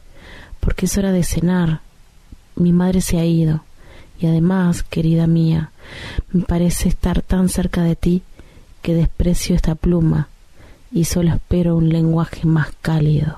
porque 0.60 0.88
es 0.88 0.98
hora 0.98 1.14
de 1.14 1.24
cenar. 1.24 1.80
Mi 2.58 2.74
madre 2.74 3.00
se 3.00 3.18
ha 3.18 3.24
ido. 3.24 3.64
Y 4.20 4.26
además, 4.26 4.84
querida 4.84 5.26
mía, 5.26 5.72
me 6.34 6.44
parece 6.44 6.90
estar 6.90 7.22
tan 7.22 7.48
cerca 7.48 7.84
de 7.84 7.96
ti 7.96 8.24
que 8.82 8.96
desprecio 8.96 9.56
esta 9.56 9.76
pluma 9.76 10.28
y 10.92 11.06
solo 11.06 11.34
espero 11.34 11.78
un 11.78 11.88
lenguaje 11.88 12.46
más 12.46 12.74
cálido. 12.82 13.38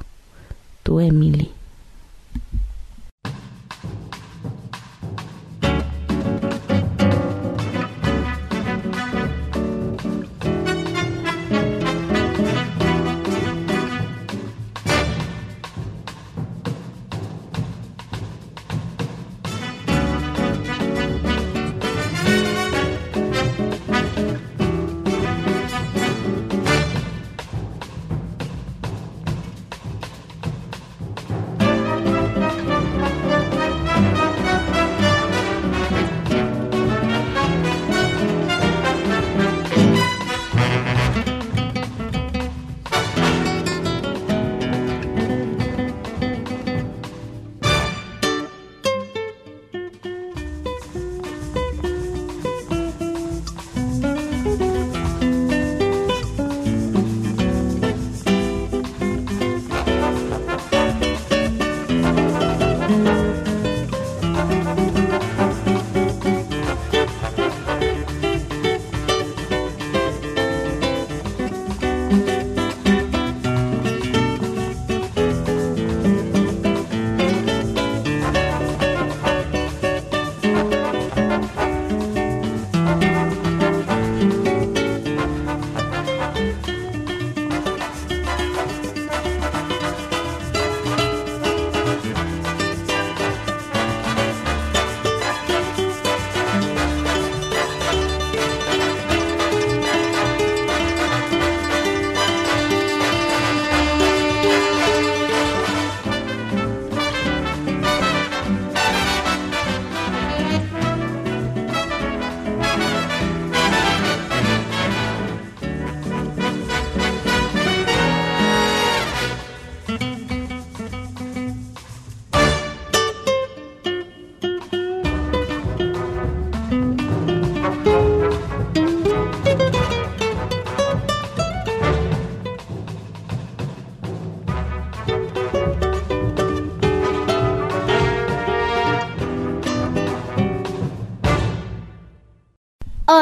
Tu 0.82 0.99
Emily. 0.99 1.51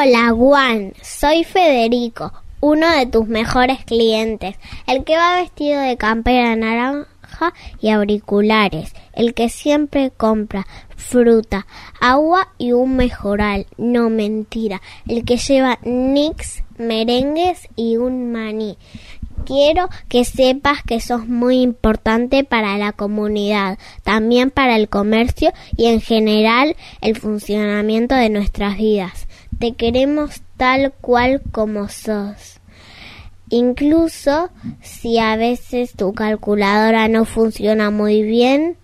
Hola, 0.06 0.32
Juan. 0.32 0.92
Soy 1.02 1.46
Federico, 1.46 2.34
uno 2.60 2.92
de 2.92 3.06
tus 3.06 3.26
mejores 3.30 3.86
clientes, 3.86 4.58
el 4.86 5.06
que 5.06 5.16
va 5.16 5.38
vestido 5.38 5.80
de 5.80 5.96
campera 5.96 6.58
naranja 6.58 7.54
y 7.80 7.88
auriculares, 7.90 8.94
el 9.14 9.34
que 9.34 9.48
siempre 9.48 10.12
compra 10.12 10.68
fruta, 10.98 11.68
agua 12.02 12.50
y 12.58 12.74
un 12.74 12.98
mejoral, 12.98 13.66
no 13.78 14.10
mentira, 14.10 14.82
el 15.08 15.24
que 15.24 15.38
lleva 15.38 15.80
nix, 15.84 16.64
merengues 16.78 17.70
y 17.78 17.96
un 17.96 18.30
maní. 18.34 18.78
Quiero 19.46 19.88
que 20.10 20.26
sepas 20.26 20.84
que 20.84 21.00
sos 21.00 21.30
muy 21.30 21.62
importante 21.62 22.44
para 22.44 22.78
la 22.78 22.92
comunidad, 22.92 23.78
también 24.04 24.52
para 24.52 24.76
el 24.76 24.90
comercio 24.90 25.54
y 25.78 25.86
en 25.86 26.02
general 26.02 26.76
el 27.00 27.18
funcionamiento 27.18 28.16
de 28.16 28.30
nuestras 28.30 28.78
vidas. 28.78 29.28
Te 29.64 29.76
queremos 29.76 30.42
tal 30.58 30.92
cual 30.92 31.42
como 31.54 31.88
sos. 31.88 32.60
Incluso 33.48 34.50
si 34.82 35.20
a 35.20 35.38
veces 35.38 35.94
tu 35.94 36.12
calculadora 36.12 37.08
no 37.08 37.24
funciona 37.24 37.90
muy 37.90 38.24
bien, 38.24 38.76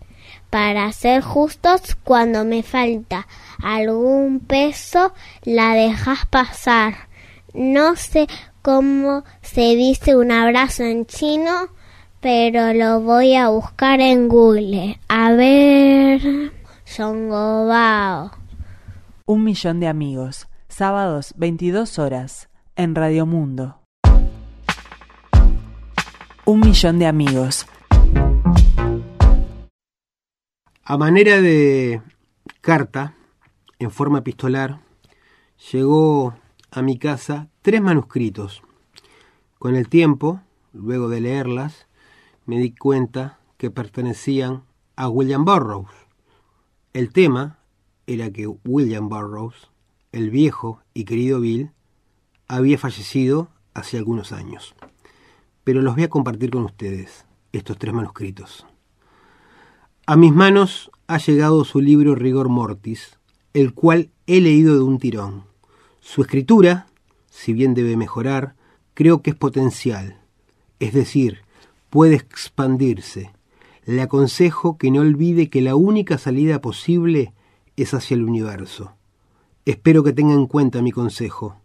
para 0.50 0.90
ser 0.94 1.22
justos, 1.22 1.98
cuando 2.06 2.46
me 2.46 2.64
falta 2.64 3.28
algún 3.62 4.40
peso, 4.40 5.12
la 5.44 5.74
dejas 5.74 6.26
pasar. 6.28 7.10
No 7.54 7.98
sé 7.98 8.28
cómo 8.62 9.26
se 9.42 9.76
dice 9.76 10.16
un 10.16 10.32
abrazo 10.32 10.84
en 10.84 11.06
chino, 11.06 11.68
pero 12.22 12.74
lo 12.74 13.02
voy 13.02 13.36
a 13.36 13.50
buscar 13.50 14.00
en 14.00 14.30
Google. 14.30 14.98
A 15.10 15.34
ver, 15.34 16.22
Songobao. 16.86 18.32
Un 19.26 19.44
millón 19.44 19.82
de 19.82 19.90
amigos. 19.90 20.49
Sábados, 20.80 21.34
22 21.36 22.00
horas, 22.00 22.50
en 22.78 22.96
Radio 22.96 23.26
Mundo. 23.26 23.82
Un 26.46 26.62
millón 26.62 27.00
de 27.00 27.06
amigos. 27.06 27.66
A 30.86 30.98
manera 30.98 31.42
de 31.42 32.02
carta, 32.62 33.14
en 33.78 33.92
forma 33.92 34.20
epistolar, 34.20 34.80
llegó 35.70 36.36
a 36.72 36.82
mi 36.82 36.98
casa 36.98 37.50
tres 37.62 37.82
manuscritos. 37.82 38.62
Con 39.58 39.76
el 39.76 39.90
tiempo, 39.90 40.40
luego 40.72 41.10
de 41.10 41.20
leerlas, 41.20 41.88
me 42.46 42.58
di 42.58 42.74
cuenta 42.74 43.42
que 43.58 43.70
pertenecían 43.70 44.64
a 44.96 45.10
William 45.10 45.44
Burroughs. 45.44 45.92
El 46.94 47.12
tema 47.12 47.60
era 48.08 48.32
que 48.32 48.48
William 48.48 49.10
Burroughs, 49.10 49.70
el 50.12 50.30
viejo 50.30 50.82
y 50.94 51.06
querido 51.06 51.40
Bill, 51.40 51.72
había 52.48 52.78
fallecido 52.78 53.50
hace 53.74 53.98
algunos 53.98 54.32
años. 54.32 54.76
Pero 55.64 55.82
los 55.82 55.96
voy 55.96 56.04
a 56.04 56.10
compartir 56.10 56.50
con 56.50 56.64
ustedes, 56.64 57.26
estos 57.52 57.78
tres 57.78 57.94
manuscritos. 57.94 58.66
A 60.06 60.16
mis 60.16 60.34
manos 60.34 60.90
ha 61.08 61.18
llegado 61.20 61.64
su 61.64 61.80
libro 61.82 62.16
Rigor 62.16 62.50
Mortis, 62.50 63.20
el 63.54 63.74
cual 63.74 64.10
he 64.26 64.42
leído 64.42 64.76
de 64.76 64.82
un 64.82 64.98
tirón. 64.98 65.44
Su 66.00 66.22
escritura, 66.22 66.88
si 67.30 67.54
bien 67.54 67.74
debe 67.74 67.96
mejorar, 67.96 68.56
creo 68.96 69.22
que 69.22 69.32
es 69.32 69.36
potencial, 69.36 70.20
es 70.80 70.94
decir, 70.94 71.40
puede 71.90 72.16
expandirse. 72.16 73.32
Le 73.86 74.02
aconsejo 74.02 74.78
que 74.78 74.92
no 74.92 75.02
olvide 75.02 75.50
que 75.50 75.62
la 75.62 75.76
única 75.76 76.18
salida 76.18 76.62
posible 76.62 77.34
es 77.76 77.94
hacia 77.94 78.16
el 78.16 78.24
universo. 78.24 78.99
Espero 79.66 80.04
que 80.04 80.14
tenga 80.14 80.34
en 80.34 80.48
cuenta 80.48 80.82
mi 80.82 80.92
consejo. 80.92 81.56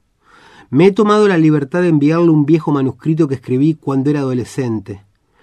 Me 0.70 0.86
he 0.86 0.92
tomado 0.92 1.28
la 1.28 1.38
libertad 1.38 1.82
de 1.82 1.88
enviarle 1.88 2.30
un 2.30 2.46
viejo 2.46 2.72
manuscrito 2.72 3.28
que 3.28 3.36
escribí 3.36 3.74
cuando 3.74 4.10
era 4.10 4.20
adolescente. 4.20 5.02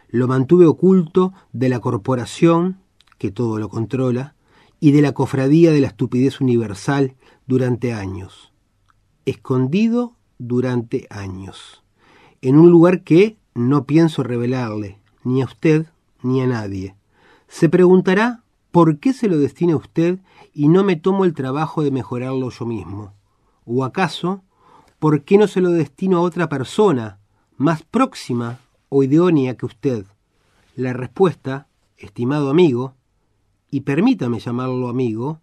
Lo 0.10 0.28
mantuve 0.28 0.66
oculto 0.66 1.34
de 1.54 1.70
la 1.70 1.80
corporación 1.80 2.82
que 3.22 3.30
todo 3.30 3.60
lo 3.60 3.70
controla, 3.70 4.34
y 4.80 4.94
de 4.94 5.04
la 5.04 5.12
cofradía 5.12 5.72
de 5.72 5.80
la 5.80 5.90
estupidez 5.90 6.42
universal 6.42 7.14
durante 7.46 7.94
años. 7.94 8.52
Escondido 9.26 10.16
durante 10.40 11.06
años. 11.12 11.84
en 12.42 12.58
un 12.58 12.72
lugar 12.72 13.04
que 13.04 13.38
no 13.54 13.86
pienso 13.86 14.24
revelarle, 14.24 14.98
ni 15.24 15.44
a 15.44 15.46
usted 15.46 15.86
ni 16.24 16.42
a 16.42 16.48
nadie. 16.48 16.96
Se 17.48 17.70
preguntará 17.70 18.42
por 18.72 18.98
qué 18.98 19.14
se 19.14 19.28
lo 19.28 19.38
destina 19.38 19.74
a 19.74 19.78
usted 19.78 20.18
y 20.54 20.68
no 20.68 20.84
me 20.84 20.96
tomo 20.96 21.26
el 21.26 21.34
trabajo 21.34 21.84
de 21.84 21.92
mejorarlo 21.92 22.50
yo 22.50 22.66
mismo. 22.66 23.14
¿O 23.66 23.84
acaso, 23.84 24.44
por 25.00 25.24
qué 25.24 25.38
no 25.38 25.48
se 25.48 25.62
lo 25.62 25.72
destino 25.72 26.18
a 26.18 26.22
otra 26.22 26.50
persona, 26.50 27.20
más 27.58 27.84
próxima 27.84 28.60
o 28.90 29.04
idónea 29.04 29.56
que 29.56 29.66
usted? 29.66 30.06
La 30.76 30.94
respuesta, 30.94 31.68
estimado 31.98 32.50
amigo, 32.50 32.96
y 33.70 33.82
permítame 33.82 34.40
llamarlo 34.40 34.90
amigo, 34.90 35.40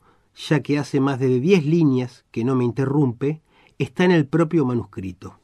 ya 0.48 0.60
que 0.60 0.78
hace 0.78 1.00
más 1.00 1.18
de 1.18 1.40
diez 1.40 1.64
líneas 1.64 2.24
que 2.30 2.44
no 2.44 2.54
me 2.54 2.64
interrumpe, 2.64 3.40
está 3.78 4.04
en 4.04 4.10
el 4.10 4.26
propio 4.26 4.64
manuscrito. 4.64 5.38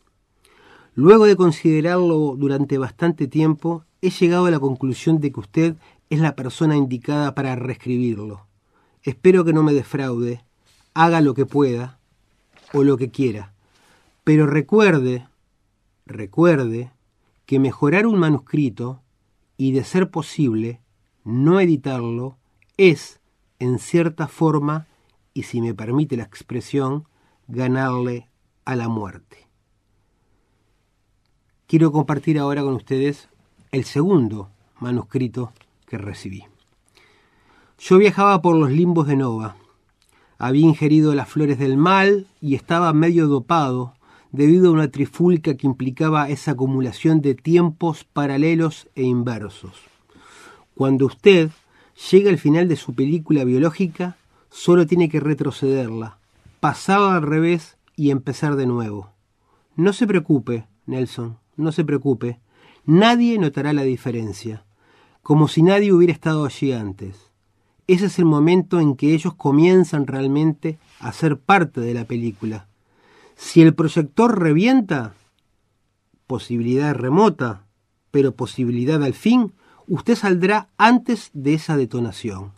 Luego 0.95 1.25
de 1.25 1.37
considerarlo 1.37 2.37
durante 2.37 2.79
bastante 2.79 3.27
tiempo, 3.27 3.85
he 4.01 4.11
llegado 4.11 4.47
a 4.47 4.51
la 4.51 4.61
conclusión 4.61 5.21
de 5.21 5.33
que 5.33 5.41
usted 5.41 5.77
es 6.11 6.21
la 6.21 6.37
persona 6.37 6.77
indicada 6.77 7.35
para 7.35 7.57
reescribirlo. 7.57 8.47
Espero 9.05 9.45
que 9.45 9.53
no 9.53 9.63
me 9.63 9.75
defraude, 9.75 10.43
haga 10.95 11.21
lo 11.21 11.35
que 11.35 11.45
pueda 11.45 11.99
o 12.73 12.83
lo 12.83 12.97
que 12.97 13.11
quiera. 13.11 13.53
Pero 14.25 14.47
recuerde, 14.47 15.29
recuerde 16.07 16.91
que 17.45 17.59
mejorar 17.59 18.07
un 18.07 18.19
manuscrito 18.19 19.03
y 19.59 19.73
de 19.73 19.85
ser 19.85 20.11
posible 20.11 20.81
no 21.23 21.61
editarlo 21.61 22.39
es, 22.79 23.21
en 23.59 23.79
cierta 23.79 24.27
forma, 24.27 24.87
y 25.35 25.43
si 25.45 25.61
me 25.61 25.75
permite 25.75 26.17
la 26.17 26.25
expresión, 26.25 27.07
ganarle 27.47 28.29
a 28.65 28.75
la 28.75 28.89
muerte. 28.89 29.47
Quiero 31.67 31.93
compartir 31.93 32.39
ahora 32.39 32.63
con 32.63 32.75
ustedes 32.75 33.29
el 33.71 33.85
segundo 33.85 34.51
manuscrito 34.81 35.53
que 35.87 35.99
recibí. 35.99 36.45
Yo 37.87 37.99
viajaba 37.99 38.41
por 38.41 38.57
los 38.57 38.71
limbos 38.71 39.07
de 39.07 39.15
Nova. 39.15 39.57
Había 40.39 40.65
ingerido 40.65 41.15
las 41.15 41.29
flores 41.29 41.59
del 41.59 41.77
mal 41.77 42.27
y 42.41 42.55
estaba 42.55 42.95
medio 42.95 43.29
dopado 43.29 43.93
debido 44.33 44.69
a 44.69 44.73
una 44.73 44.89
trifulca 44.89 45.55
que 45.55 45.67
implicaba 45.67 46.31
esa 46.31 46.53
acumulación 46.53 47.21
de 47.21 47.35
tiempos 47.35 48.05
paralelos 48.05 48.89
e 48.95 49.03
inversos. 49.03 49.75
Cuando 50.75 51.05
usted 51.05 51.51
llega 52.11 52.31
al 52.31 52.39
final 52.39 52.69
de 52.69 52.77
su 52.77 52.95
película 52.95 53.45
biológica, 53.45 54.17
solo 54.49 54.87
tiene 54.87 55.11
que 55.11 55.21
retrocederla, 55.21 56.17
pasarla 56.61 57.17
al 57.17 57.23
revés 57.23 57.77
y 57.97 58.13
empezar 58.13 58.57
de 58.57 58.65
nuevo. 58.65 59.11
No 59.77 59.93
se 59.93 60.07
preocupe, 60.07 60.67
Nelson, 60.87 61.37
no 61.59 61.71
se 61.71 61.85
preocupe. 61.85 62.41
Nadie 62.87 63.39
notará 63.39 63.75
la 63.75 63.83
diferencia, 63.83 64.65
como 65.23 65.49
si 65.49 65.63
nadie 65.63 65.93
hubiera 65.93 66.15
estado 66.15 66.47
allí 66.47 66.73
antes. 66.73 67.34
Ese 67.87 68.07
es 68.07 68.19
el 68.19 68.25
momento 68.25 68.81
en 68.81 68.97
que 68.97 69.13
ellos 69.13 69.35
comienzan 69.35 70.07
realmente 70.07 70.79
a 71.01 71.13
ser 71.13 71.39
parte 71.39 71.81
de 71.81 71.93
la 71.93 72.05
película. 72.05 72.67
Si 73.37 73.61
el 73.61 73.75
proyector 73.75 74.39
revienta, 74.39 75.15
posibilidad 76.27 76.95
remota, 76.95 77.67
pero 78.11 78.35
posibilidad 78.35 79.03
al 79.03 79.13
fin, 79.13 79.53
usted 79.87 80.15
saldrá 80.17 80.69
antes 80.79 81.31
de 81.35 81.55
esa 81.55 81.77
detonación. 81.77 82.53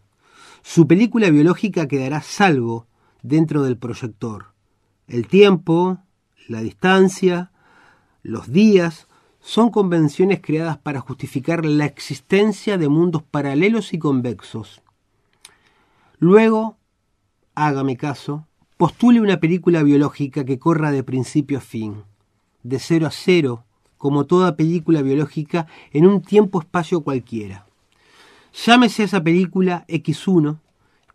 Su 0.63 0.87
película 0.87 1.31
biológica 1.31 1.89
quedará 1.89 2.23
salvo 2.23 2.87
dentro 3.23 3.63
del 3.63 3.77
proyector. 3.77 4.53
El 5.09 5.27
tiempo, 5.27 5.99
la 6.49 6.61
distancia, 6.61 7.51
los 8.23 8.53
días 8.53 9.07
son 9.41 9.71
convenciones 9.71 10.41
creadas 10.41 10.79
para 10.79 11.01
justificar 11.01 11.65
la 11.65 11.87
existencia 11.87 12.79
de 12.79 12.89
mundos 12.89 13.23
paralelos 13.23 13.93
y 13.93 13.99
convexos. 13.99 14.83
Luego, 16.19 16.79
hágame 17.55 17.97
caso, 17.97 18.47
postule 18.79 19.21
una 19.21 19.39
película 19.39 19.83
biológica 19.83 20.45
que 20.45 20.59
corra 20.59 20.91
de 20.91 21.03
principio 21.03 21.59
a 21.59 21.61
fin, 21.61 22.05
de 22.63 22.79
cero 22.79 23.07
a 23.07 23.11
cero, 23.11 23.65
como 23.99 24.25
toda 24.25 24.57
película 24.57 25.03
biológica, 25.03 25.67
en 25.93 26.07
un 26.07 26.23
tiempo-espacio 26.23 27.03
cualquiera. 27.03 27.67
Llámese 28.65 29.03
a 29.03 29.05
esa 29.05 29.23
película 29.23 29.85
X1 29.89 30.59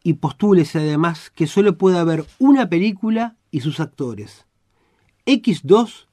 y 0.04 0.14
postúlese 0.14 0.80
además 0.80 1.32
que 1.32 1.48
solo 1.48 1.78
puede 1.78 1.98
haber 1.98 2.26
una 2.38 2.70
película 2.70 3.36
y 3.50 3.62
sus 3.62 3.80
actores. 3.80 4.46
X2 5.26 6.06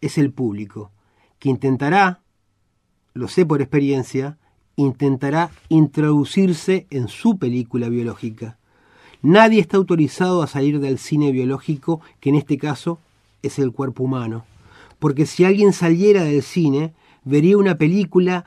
es 0.00 0.16
el 0.16 0.32
público, 0.32 0.90
que 1.38 1.50
intentará, 1.50 2.20
lo 3.12 3.28
sé 3.28 3.44
por 3.44 3.60
experiencia, 3.60 4.38
intentará 4.80 5.50
introducirse 5.68 6.86
en 6.90 7.08
su 7.08 7.38
película 7.38 7.88
biológica. 7.88 8.56
Nadie 9.22 9.60
está 9.60 9.76
autorizado 9.76 10.42
a 10.42 10.46
salir 10.46 10.80
del 10.80 10.98
cine 10.98 11.32
biológico, 11.32 12.00
que 12.20 12.30
en 12.30 12.36
este 12.36 12.56
caso 12.56 12.98
es 13.42 13.58
el 13.58 13.72
cuerpo 13.72 14.04
humano, 14.04 14.44
porque 14.98 15.26
si 15.26 15.44
alguien 15.44 15.72
saliera 15.72 16.24
del 16.24 16.42
cine, 16.42 16.94
vería 17.24 17.58
una 17.58 17.76
película 17.76 18.44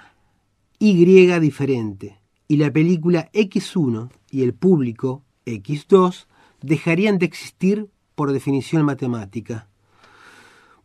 Y 0.80 1.06
diferente, 1.40 2.18
y 2.48 2.58
la 2.58 2.72
película 2.72 3.30
X1 3.32 4.10
y 4.32 4.44
el 4.44 4.54
público 4.54 5.22
X2 5.46 6.26
dejarían 6.62 7.20
de 7.20 7.26
existir 7.26 7.88
por 8.16 8.32
definición 8.32 8.84
matemática. 8.84 9.68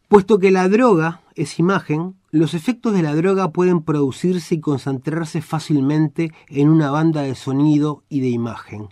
Puesto 0.09 0.39
que 0.39 0.51
la 0.51 0.69
droga 0.69 1.21
es 1.39 1.59
imagen, 1.59 2.17
los 2.31 2.53
efectos 2.53 2.93
de 2.93 3.03
la 3.03 3.15
droga 3.15 3.53
pueden 3.53 3.83
producirse 3.83 4.57
y 4.57 4.61
concentrarse 4.61 5.41
fácilmente 5.41 6.33
en 6.49 6.69
una 6.69 6.91
banda 6.91 7.23
de 7.23 7.35
sonido 7.35 8.03
y 8.09 8.21
de 8.21 8.29
imagen. 8.29 8.89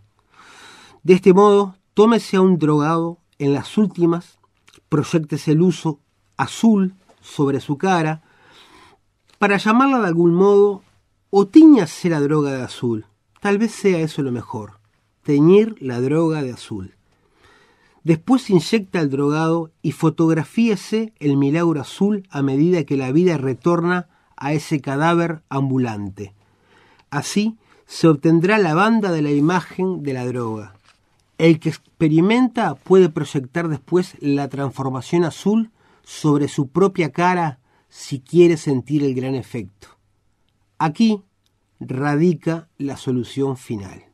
De 1.03 1.15
este 1.15 1.35
modo, 1.35 1.77
tómese 1.95 2.37
a 2.37 2.41
un 2.41 2.59
drogado 2.59 3.19
en 3.39 3.53
las 3.53 3.77
últimas, 3.77 4.39
proyectese 4.89 5.53
el 5.53 5.63
uso 5.63 6.01
azul 6.37 6.95
sobre 7.21 7.61
su 7.61 7.79
cara, 7.79 8.23
para 9.39 9.57
llamarla 9.57 10.01
de 10.01 10.07
algún 10.07 10.35
modo, 10.35 10.83
o 11.31 11.47
tiñase 11.47 12.09
la 12.09 12.21
droga 12.21 12.53
de 12.53 12.63
azul. 12.63 13.07
Tal 13.41 13.59
vez 13.59 13.73
sea 13.73 13.99
eso 13.99 14.23
lo 14.23 14.33
mejor, 14.33 14.81
teñir 15.23 15.77
la 15.81 16.01
droga 16.01 16.43
de 16.43 16.53
azul. 16.53 16.96
Después 18.07 18.51
inyecta 18.51 19.01
el 19.01 19.11
drogado 19.11 19.73
y 19.83 19.91
fotografíese 19.91 21.13
el 21.19 21.37
milagro 21.37 21.81
azul 21.81 22.25
a 22.31 22.41
medida 22.41 22.85
que 22.85 22.97
la 22.97 23.11
vida 23.11 23.37
retorna 23.37 24.07
a 24.37 24.53
ese 24.53 24.81
cadáver 24.81 25.43
ambulante. 25.49 26.33
Así 27.11 27.57
se 27.85 28.07
obtendrá 28.07 28.59
la 28.59 28.75
banda 28.75 29.11
de 29.11 29.23
la 29.23 29.33
imagen 29.33 30.05
de 30.05 30.13
la 30.13 30.25
droga. 30.25 30.77
El 31.37 31.59
que 31.59 31.69
experimenta 31.71 32.77
puede 32.77 33.09
proyectar 33.09 33.67
después 33.67 34.15
la 34.21 34.47
transformación 34.47 35.25
azul 35.25 35.73
sobre 36.05 36.47
su 36.47 36.69
propia 36.69 37.11
cara 37.11 37.59
si 37.89 38.21
quiere 38.21 38.57
sentir 38.57 39.03
el 39.03 39.17
gran 39.17 39.35
efecto. 39.35 39.89
Aquí 40.79 41.25
radica 41.81 42.69
la 42.79 42.99
solución 42.99 43.57
final. 43.57 44.05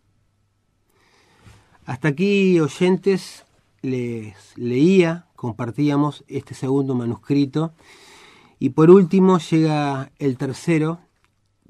Hasta 1.84 2.08
aquí, 2.08 2.58
oyentes, 2.58 3.44
les 3.82 4.56
leía, 4.56 5.26
compartíamos 5.34 6.24
este 6.28 6.54
segundo 6.54 6.94
manuscrito. 6.94 7.74
Y 8.58 8.70
por 8.70 8.90
último 8.90 9.38
llega 9.38 10.12
el 10.18 10.38
tercero, 10.38 11.00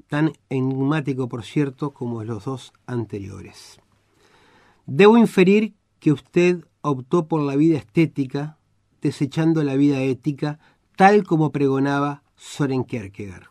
tan 0.07 0.33
enigmático 0.49 1.27
por 1.27 1.43
cierto 1.43 1.91
como 1.91 2.23
los 2.23 2.45
dos 2.45 2.71
anteriores. 2.85 3.79
Debo 4.85 5.17
inferir 5.17 5.73
que 5.99 6.11
usted 6.11 6.65
optó 6.81 7.27
por 7.27 7.41
la 7.41 7.55
vida 7.55 7.77
estética, 7.77 8.57
desechando 9.01 9.63
la 9.63 9.75
vida 9.75 10.01
ética, 10.01 10.59
tal 10.95 11.23
como 11.23 11.51
pregonaba 11.51 12.21
Soren 12.35 12.83
Kierkegaard. 12.83 13.47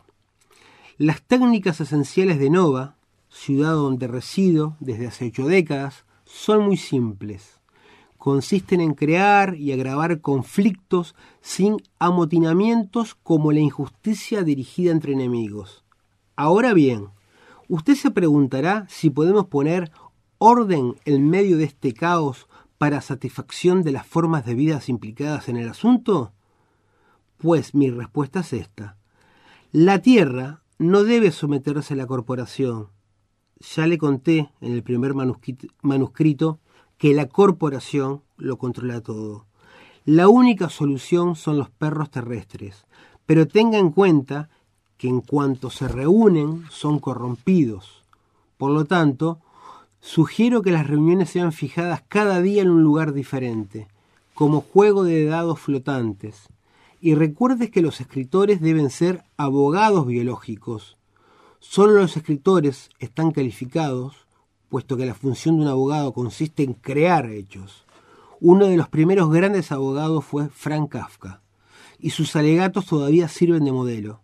Las 0.97 1.21
técnicas 1.23 1.81
esenciales 1.81 2.39
de 2.39 2.49
Nova, 2.49 2.95
ciudad 3.27 3.73
donde 3.73 4.07
resido 4.07 4.77
desde 4.79 5.07
hace 5.07 5.25
ocho 5.25 5.47
décadas, 5.47 6.05
son 6.23 6.63
muy 6.65 6.77
simples 6.77 7.59
consisten 8.23 8.79
en 8.79 8.93
crear 8.93 9.55
y 9.55 9.73
agravar 9.73 10.21
conflictos 10.21 11.13
sin 11.41 11.83
amotinamientos 11.99 13.15
como 13.15 13.51
la 13.51 13.59
injusticia 13.59 14.43
dirigida 14.43 14.93
entre 14.93 15.11
enemigos. 15.11 15.83
Ahora 16.37 16.73
bien, 16.73 17.09
usted 17.67 17.95
se 17.95 18.11
preguntará 18.11 18.87
si 18.87 19.09
podemos 19.09 19.47
poner 19.47 19.91
orden 20.37 20.95
en 21.03 21.29
medio 21.29 21.57
de 21.57 21.65
este 21.65 21.93
caos 21.93 22.47
para 22.77 23.01
satisfacción 23.01 23.83
de 23.83 23.91
las 23.91 24.07
formas 24.07 24.45
de 24.45 24.55
vida 24.55 24.79
implicadas 24.87 25.49
en 25.49 25.57
el 25.57 25.67
asunto? 25.67 26.31
Pues 27.35 27.75
mi 27.75 27.89
respuesta 27.89 28.39
es 28.39 28.53
esta. 28.53 28.95
La 29.73 30.01
Tierra 30.01 30.63
no 30.77 31.03
debe 31.03 31.31
someterse 31.31 31.93
a 31.93 31.97
la 31.97 32.07
corporación. 32.07 32.87
Ya 33.75 33.85
le 33.85 33.97
conté 33.97 34.49
en 34.61 34.71
el 34.71 34.81
primer 34.81 35.13
manuscrito 35.13 36.61
que 37.03 37.13
la 37.13 37.27
corporación 37.27 38.21
lo 38.37 38.57
controla 38.57 39.01
todo. 39.01 39.45
La 40.05 40.29
única 40.29 40.69
solución 40.69 41.35
son 41.35 41.57
los 41.57 41.69
perros 41.69 42.09
terrestres, 42.09 42.85
pero 43.25 43.45
tenga 43.45 43.77
en 43.77 43.91
cuenta 43.91 44.49
que 44.97 45.09
en 45.09 45.19
cuanto 45.19 45.69
se 45.69 45.89
reúnen 45.89 46.63
son 46.69 46.99
corrompidos. 46.99 48.05
Por 48.57 48.71
lo 48.71 48.85
tanto, 48.85 49.41
sugiero 49.99 50.61
que 50.61 50.71
las 50.71 50.87
reuniones 50.87 51.29
sean 51.29 51.51
fijadas 51.51 52.05
cada 52.07 52.39
día 52.39 52.61
en 52.61 52.69
un 52.69 52.83
lugar 52.83 53.11
diferente, 53.11 53.89
como 54.33 54.61
juego 54.61 55.03
de 55.03 55.25
dados 55.25 55.59
flotantes. 55.59 56.47
Y 57.01 57.15
recuerdes 57.15 57.69
que 57.69 57.81
los 57.81 57.99
escritores 57.99 58.61
deben 58.61 58.89
ser 58.89 59.25
abogados 59.35 60.07
biológicos. 60.07 60.95
Solo 61.59 61.95
los 61.99 62.15
escritores 62.15 62.91
están 62.99 63.31
calificados, 63.31 64.23
puesto 64.73 64.97
que 64.97 65.05
la 65.05 65.13
función 65.13 65.57
de 65.57 65.65
un 65.65 65.67
abogado 65.67 66.13
consiste 66.13 66.63
en 66.63 66.73
crear 66.73 67.29
hechos. 67.29 67.85
Uno 68.41 68.65
de 68.65 68.75
los 68.75 68.89
primeros 68.89 69.29
grandes 69.29 69.71
abogados 69.71 70.25
fue 70.25 70.49
Frank 70.49 70.93
Kafka, 70.93 71.43
y 71.99 72.09
sus 72.09 72.35
alegatos 72.35 72.87
todavía 72.87 73.27
sirven 73.27 73.65
de 73.65 73.71
modelo. 73.71 74.21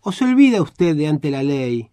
¿O 0.00 0.10
se 0.10 0.24
olvida 0.24 0.60
usted 0.60 0.96
de 0.96 1.06
ante 1.06 1.30
la 1.30 1.44
ley, 1.44 1.88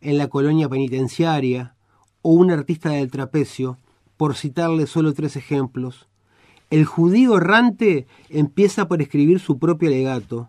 en 0.00 0.16
la 0.16 0.28
colonia 0.28 0.70
penitenciaria, 0.70 1.74
o 2.22 2.30
un 2.30 2.50
artista 2.50 2.88
del 2.88 3.10
trapecio, 3.10 3.76
por 4.16 4.34
citarle 4.34 4.86
solo 4.86 5.12
tres 5.12 5.36
ejemplos? 5.36 6.08
El 6.70 6.86
judío 6.86 7.36
errante 7.36 8.06
empieza 8.30 8.88
por 8.88 9.02
escribir 9.02 9.40
su 9.40 9.58
propio 9.58 9.90
alegato, 9.90 10.48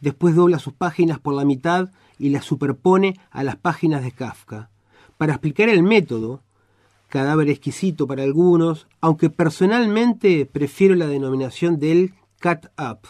después 0.00 0.36
dobla 0.36 0.60
sus 0.60 0.72
páginas 0.72 1.18
por 1.18 1.34
la 1.34 1.44
mitad 1.44 1.90
y 2.16 2.28
las 2.28 2.44
superpone 2.44 3.18
a 3.32 3.42
las 3.42 3.56
páginas 3.56 4.04
de 4.04 4.12
Kafka. 4.12 4.70
Para 5.18 5.32
explicar 5.32 5.68
el 5.68 5.82
método, 5.82 6.42
cadáver 7.08 7.50
exquisito 7.50 8.06
para 8.06 8.22
algunos, 8.22 8.86
aunque 9.00 9.30
personalmente 9.30 10.46
prefiero 10.46 10.94
la 10.94 11.08
denominación 11.08 11.80
del 11.80 12.14
cut 12.40 12.66
up. 12.78 13.00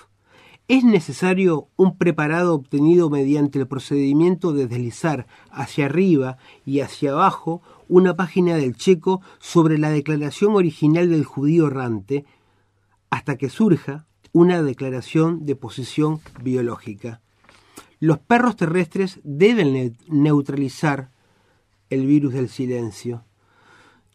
Es 0.68 0.84
necesario 0.84 1.68
un 1.76 1.98
preparado 1.98 2.54
obtenido 2.54 3.10
mediante 3.10 3.58
el 3.58 3.66
procedimiento 3.66 4.54
de 4.54 4.66
deslizar 4.66 5.26
hacia 5.50 5.84
arriba 5.84 6.38
y 6.64 6.80
hacia 6.80 7.12
abajo 7.12 7.60
una 7.88 8.16
página 8.16 8.56
del 8.56 8.74
checo 8.74 9.20
sobre 9.38 9.76
la 9.76 9.90
declaración 9.90 10.54
original 10.54 11.10
del 11.10 11.24
judío 11.24 11.66
errante, 11.66 12.24
hasta 13.10 13.36
que 13.36 13.50
surja 13.50 14.06
una 14.32 14.62
declaración 14.62 15.44
de 15.44 15.56
posición 15.56 16.20
biológica. 16.42 17.20
Los 18.00 18.18
perros 18.18 18.56
terrestres 18.56 19.20
deben 19.24 19.96
neutralizar 20.08 21.10
el 21.90 22.06
virus 22.06 22.32
del 22.32 22.48
silencio. 22.48 23.24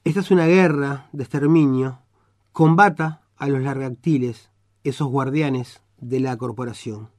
Esta 0.04 0.20
es 0.20 0.32
una 0.32 0.48
guerra 0.48 1.08
de 1.12 1.24
exterminio. 1.24 2.00
Combata 2.52 3.22
a 3.38 3.48
los 3.48 3.62
largactiles, 3.62 4.50
esos 4.84 5.08
guardianes 5.08 5.82
de 6.00 6.20
la 6.20 6.38
corporación. 6.38 7.10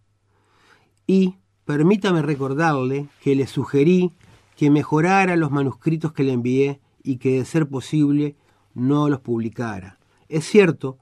Y 1.06 1.36
permítame 1.64 2.22
recordarle 2.22 3.08
que 3.22 3.34
le 3.34 3.46
sugerí 3.46 4.12
que 4.56 4.70
mejorara 4.70 5.36
los 5.36 5.50
manuscritos 5.50 6.12
que 6.12 6.24
le 6.24 6.32
envié 6.32 6.80
y 7.02 7.16
que, 7.16 7.38
de 7.38 7.44
ser 7.44 7.68
posible, 7.68 8.36
no 8.74 9.08
los 9.08 9.20
publicara. 9.20 9.98
Es 10.28 10.44
cierto, 10.46 10.98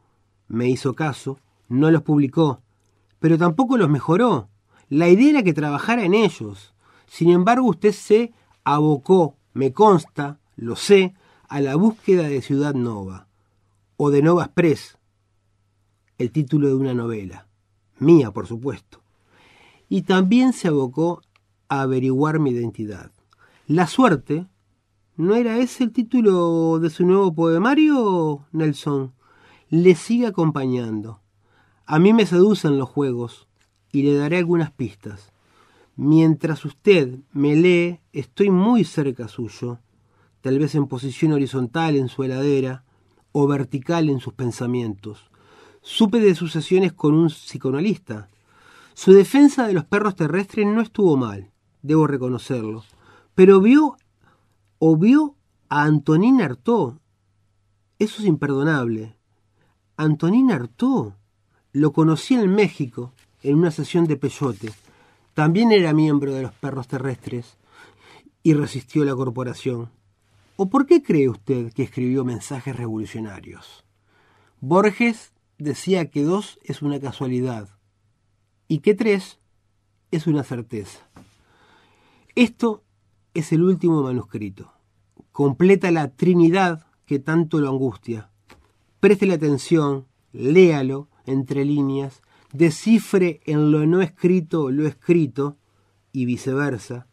me 0.48 0.68
hizo 0.68 0.94
caso, 0.94 1.38
no 1.68 1.90
los 1.90 2.02
publicó, 2.02 2.60
pero 3.18 3.38
tampoco 3.38 3.76
los 3.76 3.88
mejoró. 3.88 4.48
La 4.88 5.08
idea 5.08 5.30
era 5.30 5.42
que 5.42 5.54
trabajara 5.54 6.04
en 6.04 6.14
ellos. 6.14 6.74
Sin 7.06 7.30
embargo, 7.30 7.68
usted 7.68 7.92
se 7.92 8.32
abocó, 8.64 9.36
me 9.54 9.72
consta, 9.72 10.38
lo 10.56 10.76
sé, 10.76 11.14
a 11.48 11.60
la 11.60 11.76
búsqueda 11.76 12.24
de 12.24 12.42
Ciudad 12.42 12.74
Nova, 12.74 13.26
o 13.96 14.10
de 14.10 14.22
Nova 14.22 14.44
Express, 14.44 14.98
el 16.18 16.30
título 16.30 16.68
de 16.68 16.74
una 16.74 16.94
novela, 16.94 17.48
mía 17.98 18.30
por 18.30 18.46
supuesto, 18.46 19.02
y 19.88 20.02
también 20.02 20.52
se 20.52 20.68
abocó 20.68 21.22
a 21.68 21.82
averiguar 21.82 22.38
mi 22.38 22.50
identidad. 22.50 23.10
La 23.66 23.86
suerte, 23.86 24.46
¿no 25.16 25.34
era 25.34 25.58
ese 25.58 25.84
el 25.84 25.92
título 25.92 26.78
de 26.78 26.90
su 26.90 27.04
nuevo 27.04 27.34
poemario, 27.34 28.46
Nelson? 28.52 29.12
Le 29.68 29.94
sigue 29.94 30.26
acompañando. 30.26 31.20
A 31.86 31.98
mí 31.98 32.12
me 32.12 32.26
seducen 32.26 32.78
los 32.78 32.88
juegos, 32.88 33.48
y 33.92 34.02
le 34.02 34.14
daré 34.14 34.38
algunas 34.38 34.70
pistas. 34.70 35.31
Mientras 35.96 36.64
usted 36.64 37.18
me 37.32 37.54
lee, 37.56 38.00
estoy 38.12 38.50
muy 38.50 38.84
cerca 38.84 39.28
suyo 39.28 39.78
tal 40.42 40.58
vez 40.58 40.74
en 40.74 40.88
posición 40.88 41.32
horizontal 41.32 41.96
en 41.96 42.08
su 42.08 42.24
heladera 42.24 42.84
o 43.30 43.46
vertical 43.46 44.10
en 44.10 44.20
sus 44.20 44.34
pensamientos. 44.34 45.30
Supe 45.80 46.20
de 46.20 46.34
sus 46.34 46.52
sesiones 46.52 46.92
con 46.92 47.14
un 47.14 47.28
psicoanalista. 47.28 48.28
Su 48.92 49.12
defensa 49.12 49.66
de 49.66 49.72
los 49.72 49.84
perros 49.84 50.16
terrestres 50.16 50.66
no 50.66 50.82
estuvo 50.82 51.16
mal, 51.16 51.50
debo 51.80 52.06
reconocerlo, 52.06 52.84
pero 53.34 53.60
vio 53.60 53.96
o 54.78 54.96
vio 54.96 55.36
a 55.68 55.84
Antonín 55.84 56.42
Artaud. 56.42 56.94
Eso 57.98 58.20
es 58.20 58.28
imperdonable. 58.28 59.16
Antonín 59.96 60.50
Artaud 60.50 61.12
lo 61.72 61.92
conocí 61.92 62.34
en 62.34 62.52
México 62.52 63.12
en 63.42 63.58
una 63.58 63.70
sesión 63.70 64.06
de 64.06 64.16
peyote. 64.16 64.72
También 65.34 65.72
era 65.72 65.94
miembro 65.94 66.34
de 66.34 66.42
los 66.42 66.52
perros 66.52 66.88
terrestres 66.88 67.56
y 68.42 68.54
resistió 68.54 69.04
la 69.04 69.14
corporación. 69.14 69.90
¿O 70.56 70.68
por 70.68 70.86
qué 70.86 71.02
cree 71.02 71.28
usted 71.28 71.72
que 71.72 71.82
escribió 71.82 72.24
mensajes 72.24 72.76
revolucionarios? 72.76 73.84
Borges 74.60 75.32
decía 75.58 76.10
que 76.10 76.22
dos 76.22 76.58
es 76.62 76.82
una 76.82 77.00
casualidad 77.00 77.68
y 78.68 78.78
que 78.78 78.94
tres 78.94 79.38
es 80.10 80.26
una 80.26 80.42
certeza. 80.42 81.08
Esto 82.34 82.84
es 83.34 83.52
el 83.52 83.62
último 83.62 84.02
manuscrito. 84.02 84.72
Completa 85.32 85.90
la 85.90 86.08
Trinidad 86.14 86.86
que 87.06 87.18
tanto 87.18 87.58
lo 87.58 87.70
angustia. 87.70 88.30
Preste 89.00 89.32
atención, 89.32 90.06
léalo 90.32 91.08
entre 91.26 91.64
líneas, 91.64 92.22
descifre 92.52 93.40
en 93.44 93.72
lo 93.72 93.86
no 93.86 94.02
escrito 94.02 94.70
lo 94.70 94.86
escrito 94.86 95.56
y 96.12 96.26
viceversa. 96.26 97.06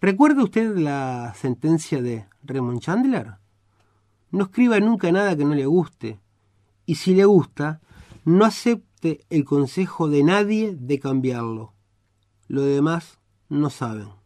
¿Recuerda 0.00 0.42
usted 0.42 0.76
la 0.76 1.32
sentencia 1.36 2.02
de 2.02 2.26
Raymond 2.42 2.80
Chandler? 2.80 3.34
No 4.32 4.44
escriba 4.44 4.80
nunca 4.80 5.12
nada 5.12 5.36
que 5.36 5.44
no 5.44 5.54
le 5.54 5.66
guste. 5.66 6.20
Y 6.86 6.96
si 6.96 7.14
le 7.14 7.24
gusta, 7.24 7.80
no 8.24 8.44
acepte 8.44 9.24
el 9.30 9.44
consejo 9.44 10.08
de 10.08 10.24
nadie 10.24 10.74
de 10.74 10.98
cambiarlo. 10.98 11.72
Lo 12.48 12.62
demás 12.62 13.18
no 13.48 13.70
saben. 13.70 14.21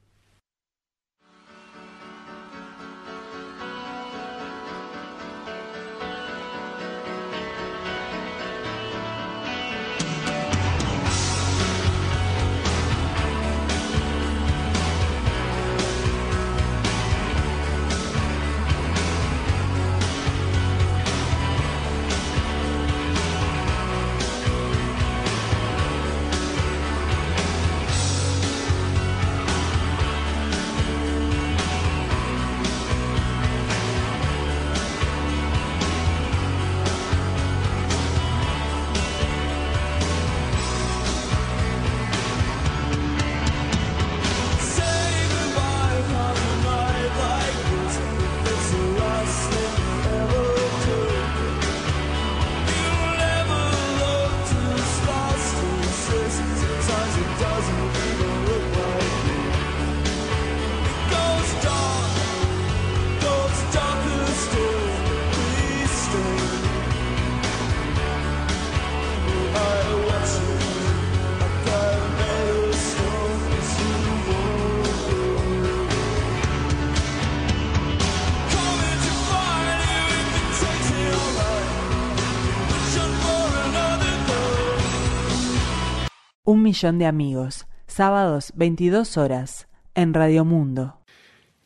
Millón 86.67 86.99
de 86.99 87.07
amigos, 87.07 87.69
sábados 87.87 88.53
22 88.57 89.19
horas, 89.19 89.69
en 89.95 90.13
Radio 90.13 90.45
Mundo. 90.45 90.99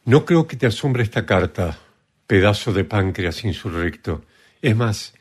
No 0.05 0.27
creo 0.27 0.47
que 0.47 0.59
te 0.59 0.67
asombre 0.67 1.03
esta 1.03 1.25
carta, 1.25 1.79
pedazo 2.27 2.75
de 2.75 2.85
páncreas 2.85 3.43
insurrecto. 3.47 4.27
Es 4.61 4.77
más, 4.77 5.15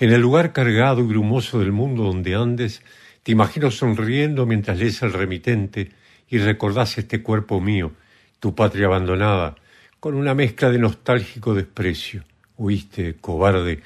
en 0.00 0.10
el 0.12 0.20
lugar 0.20 0.52
cargado 0.52 0.98
y 0.98 1.04
brumoso 1.04 1.60
del 1.60 1.70
mundo 1.70 2.02
donde 2.02 2.34
andes, 2.34 2.82
te 3.22 3.30
imagino 3.30 3.70
sonriendo 3.70 4.46
mientras 4.46 4.76
lees 4.80 5.00
el 5.02 5.12
remitente 5.12 5.92
y 6.28 6.38
recordás 6.38 6.98
este 6.98 7.22
cuerpo 7.22 7.60
mío, 7.60 7.92
tu 8.40 8.56
patria 8.56 8.86
abandonada, 8.86 9.54
con 10.00 10.16
una 10.16 10.34
mezcla 10.34 10.70
de 10.70 10.80
nostálgico 10.80 11.54
desprecio. 11.54 12.24
Huiste, 12.56 13.14
cobarde, 13.20 13.80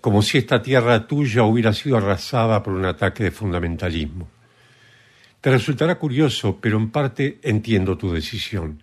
como 0.00 0.22
si 0.22 0.38
esta 0.38 0.62
tierra 0.62 1.06
tuya 1.06 1.42
hubiera 1.42 1.74
sido 1.74 1.98
arrasada 1.98 2.62
por 2.62 2.72
un 2.72 2.86
ataque 2.86 3.24
de 3.24 3.30
fundamentalismo. 3.30 4.30
Te 5.46 5.52
resultará 5.52 5.94
curioso, 5.94 6.58
pero 6.60 6.76
en 6.76 6.90
parte 6.90 7.38
entiendo 7.40 7.96
tu 7.96 8.12
decisión. 8.12 8.82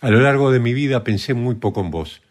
A 0.00 0.08
lo 0.08 0.20
largo 0.20 0.52
de 0.52 0.60
mi 0.60 0.72
vida 0.72 1.02
pensé 1.02 1.34
muy 1.34 1.56
poco 1.56 1.80
en 1.80 1.90
vos. 1.90 2.22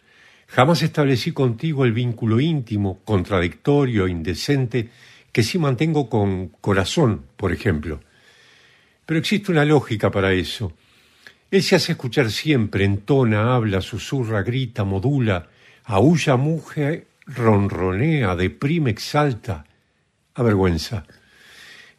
Jamás 0.48 0.82
establecí 0.82 1.34
contigo 1.34 1.84
el 1.84 1.92
vínculo 1.92 2.40
íntimo, 2.40 3.02
contradictorio, 3.04 4.08
indecente, 4.08 4.92
que 5.34 5.44
sí 5.44 5.60
mantengo 5.60 6.10
con 6.10 6.48
corazón, 6.62 7.26
por 7.36 7.52
ejemplo. 7.52 8.00
Pero 9.06 9.20
existe 9.20 9.52
una 9.52 9.66
lógica 9.66 10.10
para 10.10 10.32
eso. 10.32 10.72
Él 11.52 11.62
se 11.62 11.76
hace 11.76 11.92
escuchar 11.92 12.32
siempre, 12.32 12.86
entona, 12.86 13.56
habla, 13.56 13.82
susurra, 13.82 14.42
grita, 14.42 14.86
modula, 14.86 15.50
aúlla, 15.84 16.38
muge, 16.38 17.08
ronronea, 17.26 18.38
deprime, 18.38 18.92
exalta, 18.92 19.66
avergüenza. 20.34 21.04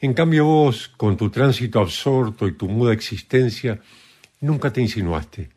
En 0.03 0.15
cambio 0.15 0.47
vos, 0.47 0.89
con 0.89 1.19
tu 1.19 1.29
tránsito 1.29 1.79
absorto 1.79 2.49
y 2.49 2.53
tu 2.53 2.69
muda 2.69 2.95
existencia, 2.95 3.81
nunca 4.41 4.73
te 4.73 4.81
insinuaste. 4.81 5.51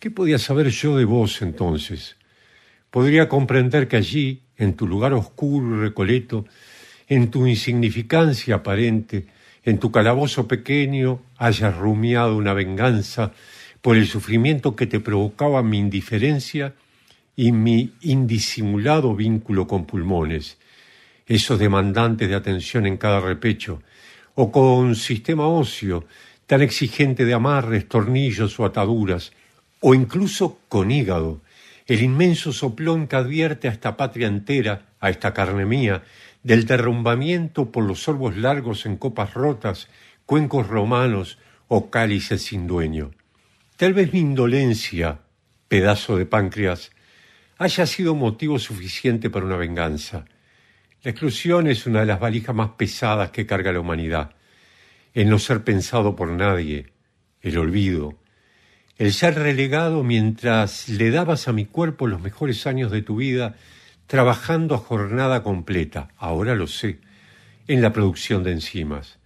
¿Qué 0.00 0.10
podía 0.10 0.40
saber 0.40 0.70
yo 0.70 0.96
de 0.96 1.04
vos 1.04 1.40
entonces? 1.40 2.16
Podría 2.90 3.28
comprender 3.28 3.86
que 3.86 3.96
allí, 3.96 4.42
en 4.56 4.74
tu 4.74 4.88
lugar 4.88 5.12
oscuro 5.12 5.76
y 5.76 5.80
recoleto, 5.82 6.46
en 7.06 7.30
tu 7.30 7.46
insignificancia 7.46 8.56
aparente, 8.56 9.26
en 9.62 9.78
tu 9.78 9.92
calabozo 9.92 10.48
pequeño, 10.48 11.22
hayas 11.36 11.76
rumiado 11.76 12.36
una 12.36 12.54
venganza 12.54 13.34
por 13.82 13.96
el 13.96 14.08
sufrimiento 14.08 14.74
que 14.74 14.88
te 14.88 14.98
provocaba 14.98 15.62
mi 15.62 15.78
indiferencia 15.78 16.74
y 17.36 17.52
mi 17.52 17.92
indisimulado 18.00 19.14
vínculo 19.14 19.68
con 19.68 19.86
pulmones, 19.86 20.58
esos 21.26 21.58
demandantes 21.58 22.28
de 22.28 22.34
atención 22.34 22.86
en 22.86 22.96
cada 22.96 23.20
repecho, 23.20 23.82
o 24.34 24.52
con 24.52 24.94
sistema 24.94 25.48
óseo 25.48 26.04
tan 26.46 26.62
exigente 26.62 27.24
de 27.24 27.34
amarres, 27.34 27.88
tornillos 27.88 28.58
o 28.60 28.64
ataduras, 28.64 29.32
o 29.80 29.94
incluso 29.94 30.60
con 30.68 30.90
hígado, 30.90 31.42
el 31.86 32.02
inmenso 32.02 32.52
soplón 32.52 33.06
que 33.06 33.16
advierte 33.16 33.68
a 33.68 33.72
esta 33.72 33.96
patria 33.96 34.28
entera, 34.28 34.86
a 35.00 35.10
esta 35.10 35.34
carne 35.34 35.66
mía, 35.66 36.02
del 36.42 36.64
derrumbamiento 36.64 37.72
por 37.72 37.84
los 37.84 38.04
sorbos 38.04 38.36
largos 38.36 38.86
en 38.86 38.96
copas 38.96 39.34
rotas, 39.34 39.88
cuencos 40.26 40.66
romanos 40.68 41.38
o 41.68 41.90
cálices 41.90 42.42
sin 42.42 42.66
dueño. 42.66 43.10
Tal 43.76 43.94
vez 43.94 44.12
mi 44.12 44.20
indolencia, 44.20 45.20
pedazo 45.68 46.16
de 46.16 46.26
páncreas, 46.26 46.92
haya 47.58 47.86
sido 47.86 48.14
motivo 48.14 48.58
suficiente 48.58 49.30
para 49.30 49.46
una 49.46 49.56
venganza. 49.56 50.24
La 51.06 51.12
exclusión 51.12 51.68
es 51.68 51.86
una 51.86 52.00
de 52.00 52.06
las 52.06 52.18
valijas 52.18 52.52
más 52.52 52.70
pesadas 52.70 53.30
que 53.30 53.46
carga 53.46 53.70
la 53.70 53.78
humanidad. 53.78 54.32
El 55.14 55.30
no 55.30 55.38
ser 55.38 55.62
pensado 55.62 56.16
por 56.16 56.28
nadie, 56.30 56.86
el 57.42 57.58
olvido, 57.58 58.18
el 58.98 59.12
ser 59.12 59.36
relegado 59.36 60.02
mientras 60.02 60.88
le 60.88 61.12
dabas 61.12 61.46
a 61.46 61.52
mi 61.52 61.64
cuerpo 61.64 62.08
los 62.08 62.20
mejores 62.20 62.66
años 62.66 62.90
de 62.90 63.02
tu 63.02 63.14
vida 63.18 63.54
trabajando 64.08 64.74
a 64.74 64.78
jornada 64.78 65.44
completa, 65.44 66.08
ahora 66.16 66.56
lo 66.56 66.66
sé, 66.66 66.98
en 67.68 67.82
la 67.82 67.92
producción 67.92 68.42
de 68.42 68.50
enzimas. 68.50 69.20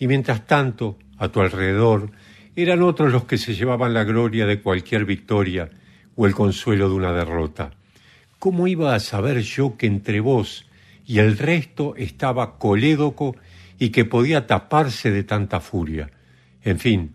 Y 0.00 0.08
mientras 0.08 0.48
tanto, 0.48 0.98
a 1.18 1.28
tu 1.28 1.40
alrededor, 1.40 2.10
eran 2.56 2.82
otros 2.82 3.12
los 3.12 3.22
que 3.22 3.38
se 3.38 3.54
llevaban 3.54 3.94
la 3.94 4.02
gloria 4.02 4.46
de 4.46 4.60
cualquier 4.60 5.04
victoria 5.04 5.70
o 6.16 6.26
el 6.26 6.34
consuelo 6.34 6.88
de 6.88 6.94
una 6.96 7.12
derrota. 7.12 7.70
¿Cómo 8.40 8.66
iba 8.66 8.96
a 8.96 8.98
saber 8.98 9.42
yo 9.42 9.76
que 9.76 9.86
entre 9.86 10.18
vos 10.18 10.66
y 11.04 11.18
el 11.18 11.38
resto 11.38 11.94
estaba 11.96 12.58
colédoco 12.58 13.36
y 13.78 13.90
que 13.90 14.04
podía 14.04 14.46
taparse 14.46 15.10
de 15.10 15.24
tanta 15.24 15.60
furia? 15.60 16.10
En 16.62 16.78
fin, 16.78 17.14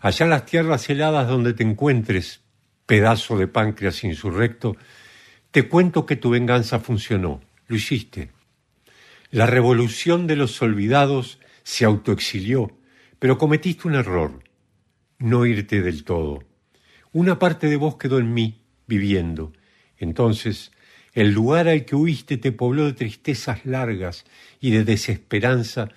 allá 0.00 0.26
las 0.26 0.46
tierras 0.46 0.88
heladas 0.88 1.28
donde 1.28 1.54
te 1.54 1.64
encuentres, 1.64 2.42
pedazo 2.86 3.36
de 3.36 3.48
páncreas 3.48 4.04
insurrecto, 4.04 4.76
te 5.50 5.68
cuento 5.68 6.06
que 6.06 6.16
tu 6.16 6.30
venganza 6.30 6.78
funcionó, 6.78 7.40
lo 7.66 7.76
hiciste. 7.76 8.30
La 9.30 9.46
revolución 9.46 10.26
de 10.26 10.36
los 10.36 10.62
olvidados 10.62 11.40
se 11.62 11.84
autoexilió, 11.84 12.78
pero 13.18 13.38
cometiste 13.38 13.88
un 13.88 13.94
error, 13.94 14.44
no 15.18 15.46
irte 15.46 15.82
del 15.82 16.04
todo. 16.04 16.44
Una 17.12 17.38
parte 17.38 17.68
de 17.68 17.76
vos 17.76 17.96
quedó 17.96 18.18
en 18.18 18.32
mí, 18.34 18.62
viviendo. 18.86 19.52
Entonces, 19.98 20.70
el 21.16 21.32
lugar 21.32 21.66
al 21.66 21.86
que 21.86 21.96
huiste 21.96 22.36
te 22.36 22.52
pobló 22.52 22.84
de 22.84 22.92
tristezas 22.92 23.64
largas 23.64 24.26
y 24.60 24.70
de 24.70 24.84
desesperanza, 24.84 25.88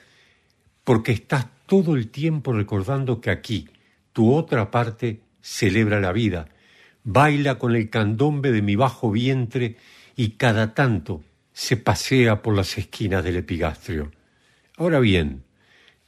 porque 0.85 1.11
estás 1.11 1.45
todo 1.65 1.97
el 1.97 2.07
tiempo 2.07 2.53
recordando 2.53 3.19
que 3.19 3.29
aquí, 3.29 3.67
tu 4.13 4.33
otra 4.33 4.71
parte, 4.71 5.19
celebra 5.41 5.99
la 5.99 6.13
vida, 6.13 6.47
baila 7.03 7.59
con 7.59 7.75
el 7.75 7.89
candombe 7.89 8.53
de 8.53 8.61
mi 8.61 8.77
bajo 8.77 9.11
vientre 9.11 9.75
y 10.15 10.31
cada 10.31 10.73
tanto 10.73 11.21
se 11.51 11.75
pasea 11.75 12.41
por 12.41 12.55
las 12.55 12.77
esquinas 12.77 13.21
del 13.21 13.35
epigastrio. 13.35 14.13
Ahora 14.77 15.01
bien, 15.01 15.43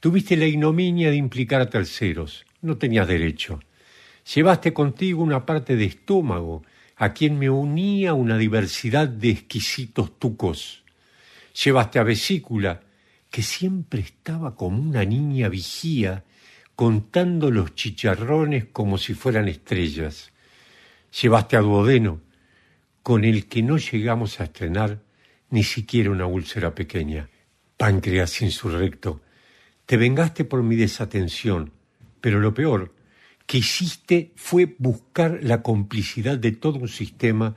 tuviste 0.00 0.38
la 0.38 0.46
ignominia 0.46 1.10
de 1.10 1.16
implicar 1.16 1.60
a 1.60 1.68
terceros, 1.68 2.46
no 2.62 2.78
tenías 2.78 3.06
derecho. 3.06 3.60
Llevaste 4.34 4.72
contigo 4.72 5.22
una 5.22 5.44
parte 5.44 5.76
de 5.76 5.84
estómago 5.84 6.62
a 7.02 7.12
quien 7.12 7.38
me 7.38 7.50
unía 7.50 8.14
una 8.14 8.38
diversidad 8.38 9.08
de 9.08 9.30
exquisitos 9.30 10.18
tucos. 10.18 10.84
Llevaste 11.64 11.98
a 11.98 12.04
vesícula, 12.04 12.80
que 13.28 13.42
siempre 13.42 14.02
estaba 14.02 14.54
como 14.54 14.80
una 14.80 15.04
niña 15.04 15.48
vigía, 15.48 16.24
contando 16.76 17.50
los 17.50 17.74
chicharrones 17.74 18.66
como 18.72 18.98
si 18.98 19.14
fueran 19.14 19.48
estrellas 19.48 20.32
llevaste 21.20 21.56
a 21.56 21.60
duodeno, 21.60 22.20
con 23.02 23.24
el 23.24 23.46
que 23.46 23.62
no 23.62 23.78
llegamos 23.78 24.40
a 24.40 24.44
estrenar 24.44 25.02
ni 25.50 25.64
siquiera 25.64 26.10
una 26.10 26.26
úlcera 26.26 26.74
pequeña. 26.74 27.28
Páncreas 27.76 28.40
insurrecto, 28.42 29.22
te 29.86 29.96
vengaste 29.96 30.44
por 30.44 30.62
mi 30.62 30.76
desatención, 30.76 31.72
pero 32.20 32.40
lo 32.40 32.54
peor 32.54 32.94
que 33.52 33.58
hiciste 33.58 34.32
fue 34.34 34.74
buscar 34.78 35.40
la 35.42 35.60
complicidad 35.60 36.38
de 36.38 36.52
todo 36.52 36.78
un 36.78 36.88
sistema 36.88 37.54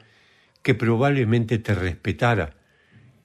que 0.61 0.75
probablemente 0.75 1.57
te 1.57 1.73
respetara 1.73 2.57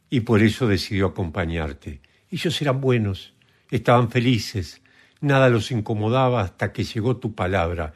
y 0.09 0.21
por 0.21 0.41
eso 0.41 0.69
decidió 0.69 1.07
acompañarte. 1.07 2.01
Ellos 2.31 2.63
eran 2.63 2.81
buenos, 2.81 3.35
estaban 3.73 4.09
felices, 4.09 4.83
nada 5.21 5.49
los 5.49 5.73
incomodaba 5.73 6.43
hasta 6.43 6.73
que 6.73 6.85
llegó 6.85 7.17
tu 7.17 7.35
palabra 7.35 7.93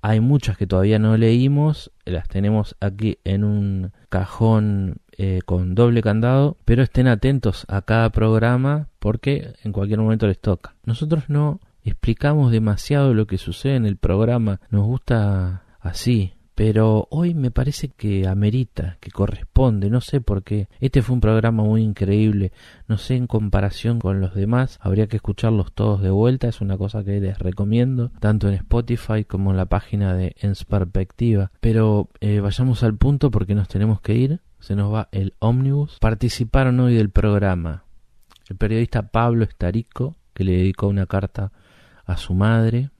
Hay 0.00 0.20
muchas 0.20 0.56
que 0.56 0.68
todavía 0.68 1.00
no 1.00 1.16
leímos, 1.16 1.90
las 2.04 2.28
tenemos 2.28 2.76
aquí 2.78 3.18
en 3.24 3.42
un 3.42 3.90
cajón 4.08 4.98
eh, 5.18 5.40
con 5.44 5.74
doble 5.74 6.02
candado, 6.02 6.56
pero 6.64 6.84
estén 6.84 7.08
atentos 7.08 7.66
a 7.68 7.82
cada 7.82 8.10
programa 8.10 8.86
porque 9.00 9.54
en 9.64 9.72
cualquier 9.72 9.98
momento 9.98 10.28
les 10.28 10.38
toca. 10.38 10.76
Nosotros 10.84 11.28
no 11.28 11.58
explicamos 11.82 12.52
demasiado 12.52 13.12
lo 13.12 13.26
que 13.26 13.38
sucede 13.38 13.74
en 13.74 13.86
el 13.86 13.96
programa, 13.96 14.60
nos 14.70 14.86
gusta 14.86 15.64
así, 15.80 16.34
pero 16.60 17.08
hoy 17.10 17.32
me 17.32 17.50
parece 17.50 17.88
que 17.88 18.28
amerita, 18.28 18.98
que 19.00 19.10
corresponde, 19.10 19.88
no 19.88 20.02
sé 20.02 20.20
por 20.20 20.42
qué. 20.42 20.68
Este 20.78 21.00
fue 21.00 21.14
un 21.14 21.22
programa 21.22 21.62
muy 21.62 21.82
increíble, 21.82 22.52
no 22.86 22.98
sé 22.98 23.16
en 23.16 23.26
comparación 23.26 23.98
con 23.98 24.20
los 24.20 24.34
demás, 24.34 24.78
habría 24.82 25.06
que 25.06 25.16
escucharlos 25.16 25.72
todos 25.72 26.02
de 26.02 26.10
vuelta, 26.10 26.48
es 26.48 26.60
una 26.60 26.76
cosa 26.76 27.02
que 27.02 27.18
les 27.18 27.38
recomiendo, 27.38 28.10
tanto 28.20 28.46
en 28.46 28.52
Spotify 28.56 29.24
como 29.24 29.52
en 29.52 29.56
la 29.56 29.70
página 29.70 30.12
de 30.12 30.36
Ens 30.38 30.66
Perspectiva. 30.66 31.50
Pero 31.62 32.10
eh, 32.20 32.40
vayamos 32.40 32.82
al 32.82 32.94
punto 32.94 33.30
porque 33.30 33.54
nos 33.54 33.68
tenemos 33.68 34.02
que 34.02 34.16
ir, 34.16 34.42
se 34.58 34.76
nos 34.76 34.92
va 34.92 35.08
el 35.12 35.32
ómnibus. 35.38 35.96
Participaron 35.98 36.78
hoy 36.80 36.94
del 36.94 37.08
programa 37.08 37.84
el 38.50 38.58
periodista 38.58 39.10
Pablo 39.10 39.44
Estarico, 39.44 40.14
que 40.34 40.44
le 40.44 40.58
dedicó 40.58 40.88
una 40.88 41.06
carta 41.06 41.52
a 42.04 42.18
su 42.18 42.34
madre, 42.34 42.90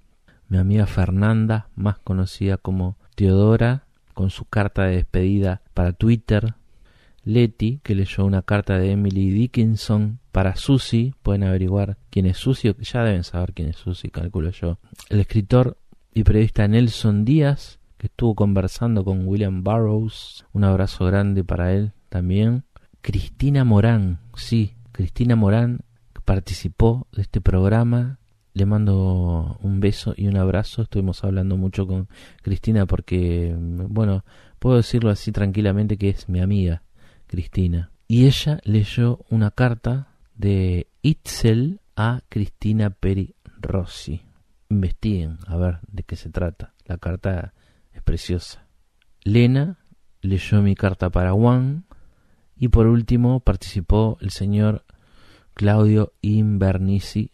mi 0.48 0.56
amiga 0.56 0.86
Fernanda, 0.86 1.68
más 1.74 1.98
conocida 1.98 2.56
como 2.56 2.96
Teodora, 3.20 3.84
con 4.14 4.30
su 4.30 4.46
carta 4.46 4.84
de 4.84 4.96
despedida 4.96 5.60
para 5.74 5.92
Twitter, 5.92 6.54
Leti, 7.22 7.78
que 7.82 7.94
leyó 7.94 8.24
una 8.24 8.40
carta 8.40 8.78
de 8.78 8.92
Emily 8.92 9.28
Dickinson 9.28 10.20
para 10.32 10.56
Susie, 10.56 11.12
pueden 11.22 11.42
averiguar 11.42 11.98
quién 12.08 12.24
es 12.24 12.38
Susie, 12.38 12.74
ya 12.80 13.04
deben 13.04 13.22
saber 13.22 13.52
quién 13.52 13.68
es 13.68 13.76
Susie, 13.76 14.10
calculo 14.10 14.48
yo. 14.52 14.78
El 15.10 15.20
escritor 15.20 15.76
y 16.14 16.24
periodista 16.24 16.66
Nelson 16.66 17.26
Díaz, 17.26 17.78
que 17.98 18.06
estuvo 18.06 18.34
conversando 18.34 19.04
con 19.04 19.28
William 19.28 19.62
Burroughs, 19.62 20.46
un 20.54 20.64
abrazo 20.64 21.04
grande 21.04 21.44
para 21.44 21.74
él 21.74 21.92
también. 22.08 22.64
Cristina 23.02 23.64
Morán, 23.64 24.20
sí, 24.34 24.76
Cristina 24.92 25.36
Morán 25.36 25.80
participó 26.24 27.06
de 27.12 27.20
este 27.20 27.42
programa 27.42 28.19
le 28.52 28.66
mando 28.66 29.58
un 29.62 29.80
beso 29.80 30.14
y 30.16 30.26
un 30.26 30.36
abrazo. 30.36 30.82
Estuvimos 30.82 31.22
hablando 31.24 31.56
mucho 31.56 31.86
con 31.86 32.08
Cristina 32.42 32.86
porque, 32.86 33.54
bueno, 33.56 34.24
puedo 34.58 34.76
decirlo 34.76 35.10
así 35.10 35.32
tranquilamente 35.32 35.96
que 35.96 36.08
es 36.10 36.28
mi 36.28 36.40
amiga, 36.40 36.82
Cristina. 37.26 37.90
Y 38.08 38.26
ella 38.26 38.60
leyó 38.64 39.20
una 39.30 39.50
carta 39.50 40.08
de 40.34 40.88
Itzel 41.02 41.80
a 41.96 42.22
Cristina 42.28 42.90
Peri 42.90 43.34
Rossi. 43.60 44.22
Investiguen 44.68 45.38
a 45.46 45.56
ver 45.56 45.78
de 45.86 46.02
qué 46.02 46.16
se 46.16 46.30
trata. 46.30 46.74
La 46.86 46.98
carta 46.98 47.54
es 47.92 48.02
preciosa. 48.02 48.66
Lena 49.22 49.78
leyó 50.22 50.62
mi 50.62 50.74
carta 50.74 51.10
para 51.10 51.32
Juan. 51.32 51.84
Y 52.56 52.68
por 52.68 52.86
último 52.86 53.40
participó 53.40 54.18
el 54.20 54.30
señor 54.30 54.84
Claudio 55.54 56.12
Invernici 56.20 57.30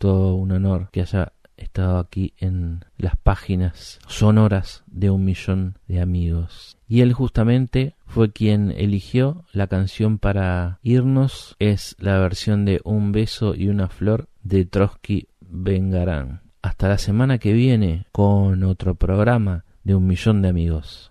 todo 0.00 0.34
un 0.34 0.50
honor 0.50 0.88
que 0.90 1.02
haya 1.02 1.34
estado 1.58 1.98
aquí 1.98 2.32
en 2.38 2.86
las 2.96 3.16
páginas 3.16 4.00
sonoras 4.08 4.82
de 4.86 5.10
un 5.10 5.26
millón 5.26 5.76
de 5.88 6.00
amigos. 6.00 6.78
Y 6.88 7.02
él 7.02 7.12
justamente 7.12 7.96
fue 8.06 8.32
quien 8.32 8.70
eligió 8.70 9.44
la 9.52 9.66
canción 9.66 10.18
para 10.18 10.78
irnos. 10.82 11.54
Es 11.58 11.96
la 11.98 12.18
versión 12.18 12.64
de 12.64 12.80
Un 12.82 13.12
beso 13.12 13.54
y 13.54 13.68
una 13.68 13.88
flor 13.88 14.28
de 14.42 14.64
Trotsky 14.64 15.28
Vengarán. 15.42 16.40
Hasta 16.62 16.88
la 16.88 16.96
semana 16.96 17.36
que 17.36 17.52
viene 17.52 18.06
con 18.10 18.64
otro 18.64 18.94
programa 18.94 19.66
de 19.84 19.94
un 19.94 20.06
millón 20.06 20.40
de 20.40 20.48
amigos. 20.48 21.09